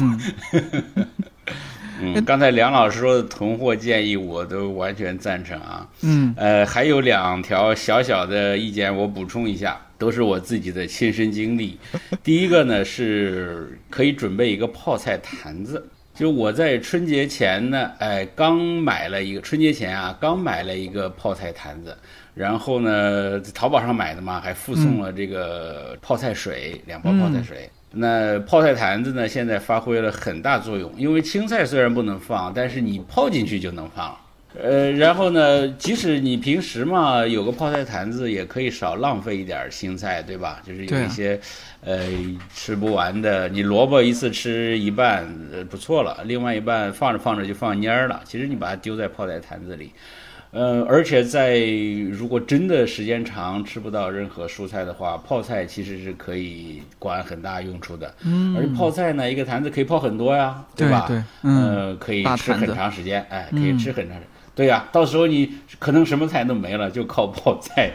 [1.99, 5.89] 嗯，刚才梁老师说的囤货建议，我都完全赞成啊。
[6.03, 11.78] 嗯，呃，还有两条小小的意见，我补充一下，都是我自己的亲身经历。
[12.22, 15.86] 第一个呢，是可以准备一个泡菜坛子。
[16.14, 21.94] 就我在春节前呢，哎，刚买了一个春节前啊，刚买了一个泡菜坛子，
[22.34, 27.68] 然后呢，淘宝上买的嘛，还附送了这个泡菜水，两包泡菜水。
[27.90, 29.28] 那泡菜坛子呢？
[29.28, 34.18] 现在发挥了很大作用，因为青菜虽然不能放，但是你泡进去就能放了。
[34.55, 40.62] 呃，然后呢，即使你平时嘛有个泡菜坛子，也可以少浪费一点青菜，对吧？
[40.66, 41.38] 就是有一些，
[41.82, 42.07] 呃，
[42.55, 48.22] 吃不完的，你萝卜一次吃一半，呃，不错了，另外一半放着放着就放蔫儿了。
[48.24, 49.92] 其实你把它丢在泡菜坛子里。
[50.53, 51.59] 呃，而且在
[52.11, 58.14] 如果真的时间长吃不到任何蔬菜的话，泡菜其实是可以管很大用处的。
[58.24, 61.05] 嗯，而且泡菜呢，一个坛子可以泡很多呀，对吧？
[61.09, 64.16] 对，呃，可以吃很长时间，哎，可以吃很长。
[64.57, 65.48] 对呀，到时候你
[65.78, 67.92] 可能什么菜都没了，就靠泡菜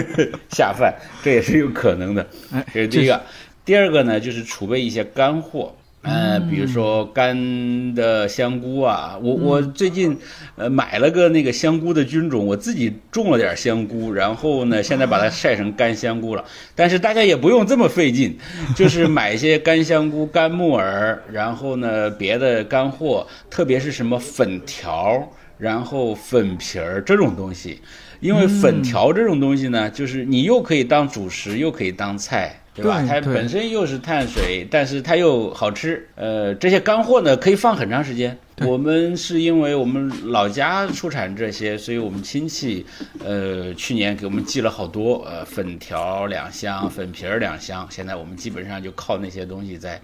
[0.52, 0.94] 下饭，
[1.24, 2.24] 这也是有可能的。
[2.72, 3.22] 这是第一个，
[3.64, 5.74] 第二个呢，就是储备一些干货。
[6.02, 10.18] 呃，比如说干的香菇啊，我我最近
[10.56, 16.44] 呃买了个那个香菇的菌种，我自己种了点香菇，然后呢，现在把它晒成干香菇了。
[16.74, 18.36] 但是大家也不用这么费劲，
[18.74, 25.30] 就是买一些干香菇、干木耳，然后呢，别的干货，特别是什么粉条，
[25.62, 27.80] 然后粉皮儿这种东西，
[28.18, 32.58] 因为粉条这种东西呢，就是你又可以当主食，又可以当菜。
[32.74, 33.04] 对吧？
[33.06, 36.08] 它本身又是碳水，但是它又好吃。
[36.14, 38.34] 呃，这些干货呢，可以放很长时间。
[38.64, 42.86] 我们是因为我们老家出产这些，所以我们亲戚，
[43.22, 45.22] 呃，去年给我们寄了好多。
[45.26, 47.86] 呃，粉条两箱，粉皮儿两箱。
[47.90, 50.00] 现在我们基本上就靠那些东西在，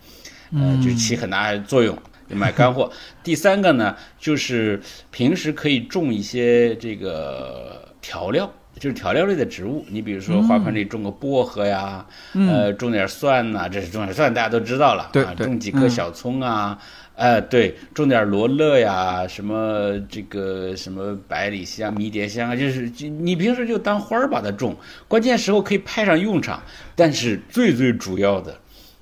[0.52, 1.96] 呃，就起很大作用。
[2.28, 2.90] 买干货。
[3.22, 8.50] 第三个呢，就是平时可以种一些这个调料。
[8.78, 9.84] 就是调料类的植物。
[9.88, 15.10] 你比如说花盆里种个薄荷呀，呃，种点蒜呐，这是种点蒜，大家都知道了。
[15.12, 16.78] 对，种几颗小葱啊，
[17.16, 24.76] 呃，对，种点罗勒呀，什么这个什么百里香、迷迭香啊，就是你平时就当花儿把它种，
[25.08, 26.62] 关键时候可以派上用场。
[26.94, 28.56] 但是最最主要的，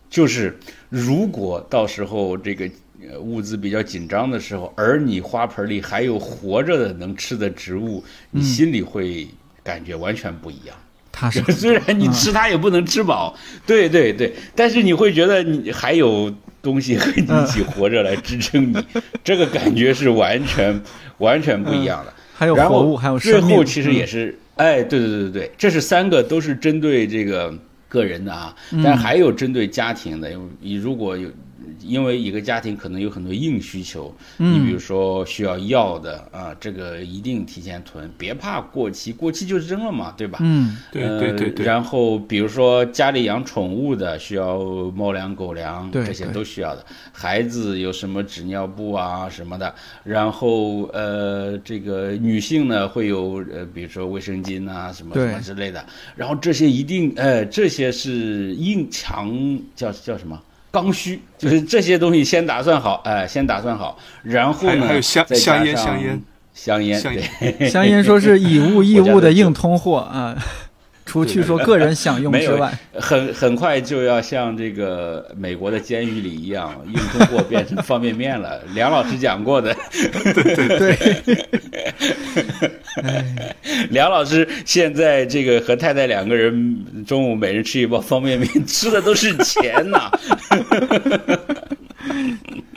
[0.09, 0.59] 就是
[0.89, 2.67] 如果到时候这个。
[3.09, 9.29] 呃，物资比较紧张的时候，而你花盆里还有活着的能吃的植物，你心里会
[9.63, 10.75] 感觉完全不一样。
[11.13, 13.37] 它是 虽然你吃它也不能吃饱，
[13.67, 18.77] 对对对，但是你会觉得你还有东西和你一起活着来支撑你，
[19.23, 20.81] 这个感觉是完全
[21.19, 22.13] 完全不一样的。
[22.35, 27.55] 还有活物，还有最后其实也是，哎，对对对对对，这是三个都是针对这个
[27.89, 31.31] 个人的啊，但还有针对家庭的，因为你如果有。
[31.81, 40.39] 因为一个家庭可能有很多硬需求，你比如说需要药的啊，这个一定提前囤，别怕过期，过期就扔了嘛，对吧？
[40.43, 41.67] 嗯，对对对对。
[41.67, 44.59] 然后比如说家里养宠物的，需要
[44.93, 46.85] 猫粮、狗粮，这些都需要的。
[47.13, 55.85] 孩子有什么纸尿布啊什么的，然后呃，这个女性呢会有呃，比如说卫生巾啊什么什么之类的。
[56.15, 60.41] 然后这些一定呃，这些是硬强叫叫什么？
[60.77, 66.23] 刚需就是这些东西先打算好，哎，先打算好，然后呢，还有香香烟，香烟，
[66.53, 70.37] 香烟，对， 香烟说是以物易物的硬通货啊。
[71.07, 78.61] 除去说个人享用之外，很很快就要像这个美国的监狱里一样，硬通货变成方便面了。
[78.75, 81.39] 梁老师讲过的，对对。
[83.91, 90.11] 梁老师现在这个和太太两个人中午每人吃一包方便面，吃的都是钱呐。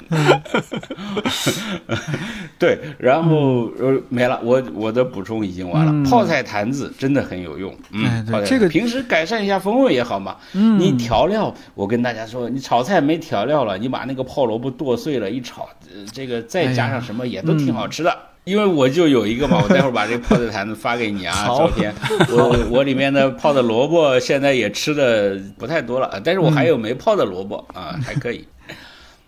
[2.58, 6.10] 对，然后呃没了，我我的补充已经完了。
[6.10, 10.36] 泡菜坛子真的很有用，嗯，这个平时改善一下风味也好嘛。
[10.54, 15.70] 嗯，你调料，我跟大家说，你炒菜没调料了，你把那个泡萝卜剁碎了一炒，
[16.12, 18.18] 这个再加上什么也都挺好吃的。
[18.46, 21.94] 因为我就有一个嘛， 我待会儿把这个泡菜坛子发给你啊，照片。
[22.30, 28.48] 我我里面的泡的萝卜现在也吃的不太多了，但是我还有没泡的萝卜啊，还可以。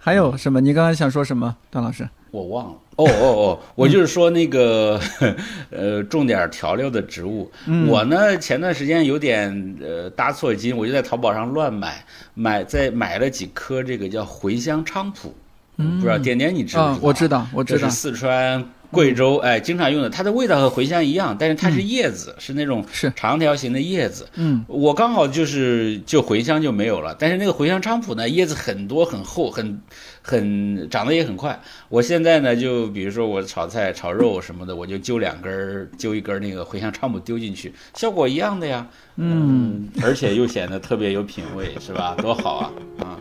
[0.04, 0.60] 还有什么？
[0.60, 2.08] 你刚才想说什么，段老师？
[2.32, 2.72] 我忘了。
[2.96, 5.00] 哦哦哦， 我就是说那个，
[5.70, 7.52] 呃，种点调料的植物。
[7.88, 15.34] 我呢，前段时间有点呃搭错筋，我就在淘宝上乱买，买在买了几颗这个叫茴香菖蒲。
[15.78, 16.98] 嗯，不知道点点你知不知道？
[17.02, 17.80] 我知道，我知道。
[17.80, 18.64] 这是四川。
[18.92, 23.12] 贵州哎，经常用的，它的味道和茴香一样，但是它是叶子，是那种是。
[23.16, 24.28] 长条形的叶子。
[24.36, 29.82] 嗯，我刚好就是就茴香就没有了，但是那个茴香菖蒲呢，叶子很多很厚，很
[30.22, 31.60] 很长得也很快。
[31.90, 38.88] 我现在呢，就比如说我炒菜、炒肉什么的，我就揪两根儿，揪一根那个茴香菖蒲丢进去，效果一样的呀。
[39.16, 42.16] 嗯，而且又显得特别有品味，是吧？
[42.22, 42.72] 多好啊！
[43.04, 43.20] 啊，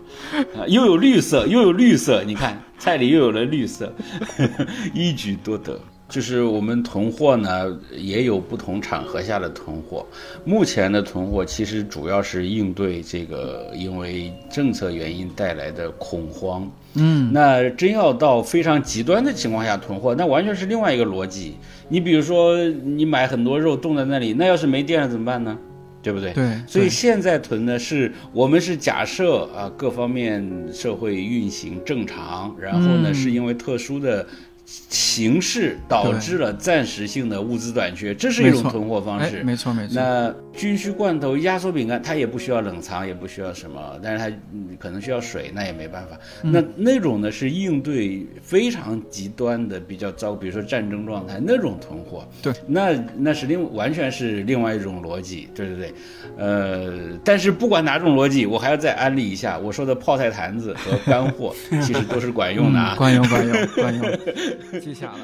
[0.68, 3.92] 又有绿色，又有绿色，你看菜里又有了绿色，
[4.94, 5.80] 一举多得。
[6.08, 10.04] 就是我们囤货呢，也有不同场合下的囤货。
[10.44, 16.68] 目前的囤货其实主要是应对这个因为政策原因带来的恐慌。
[16.94, 21.54] 嗯，那真要到非常极端的情况下囤货，那完全是另外一个逻辑。
[21.88, 25.56] 你比如说，你买很多肉冻在那里，那要是没电了怎么办呢？
[26.02, 26.32] 对不对？
[26.32, 34.26] 对，所以现在囤呢，是我们是假设啊，各方面社会运行正常，然后呢，是因为特殊的。
[34.88, 39.42] 形势导致了暂时性的物资短缺，这是一种囤货方式。
[39.42, 39.94] 没错，没错。
[39.94, 44.36] 那军需罐头、压缩饼干，它也不需要冷藏，也不需要什么，但是它
[44.78, 46.18] 可能需要水，那也没办法。
[46.42, 52.26] 那那种呢是应对非常极端的、比较糟，比如说战争状态那种囤货。
[52.40, 55.48] 对，那那是另完全是另外一种逻辑。
[55.54, 55.94] 对对对，
[56.36, 64.18] 呃，但是不管哪种逻辑，我还要再安利一下，我说的泡菜坛子和干货 其实都是管用的啊，管用，管用，管用。
[64.80, 65.18] 记下了。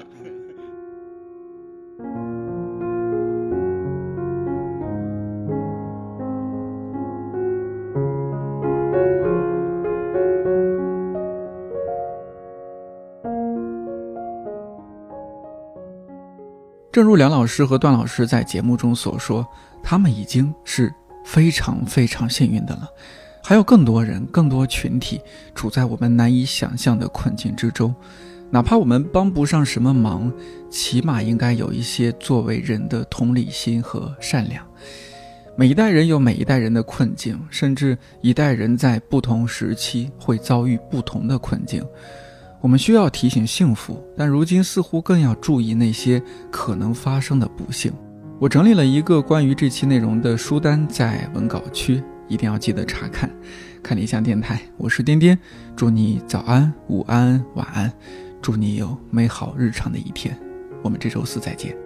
[16.93, 19.47] 正如梁老师和段老师在节目中所说，
[19.83, 20.91] 他们已经是
[21.27, 22.89] 非常非常幸运的了。
[23.45, 25.21] 还有更多人、更多群体
[25.55, 27.95] 处在我们难以想象的困境之中。
[28.51, 30.33] 哪怕我们帮不上什么忙
[30.71, 34.65] 起码应该有一些作为人的同理心和善良。
[35.57, 41.85] 每一代人有每一代人的困境甚至一代人在不同时期会遭遇不同的困境。
[42.61, 47.93] 我们需要提醒幸福但如今似乎更要注意那些可能发生的不幸。
[48.39, 53.31] 我整理了一个关于这期内容的书单在文稿区一定要记得查看
[53.83, 54.61] 看理想电台。
[54.77, 55.39] 我是颠颠
[55.75, 58.26] 祝你早安午安晚安。
[58.47, 60.39] 祝你有美好日常的一天。
[60.81, 61.86] 我们这周四再见。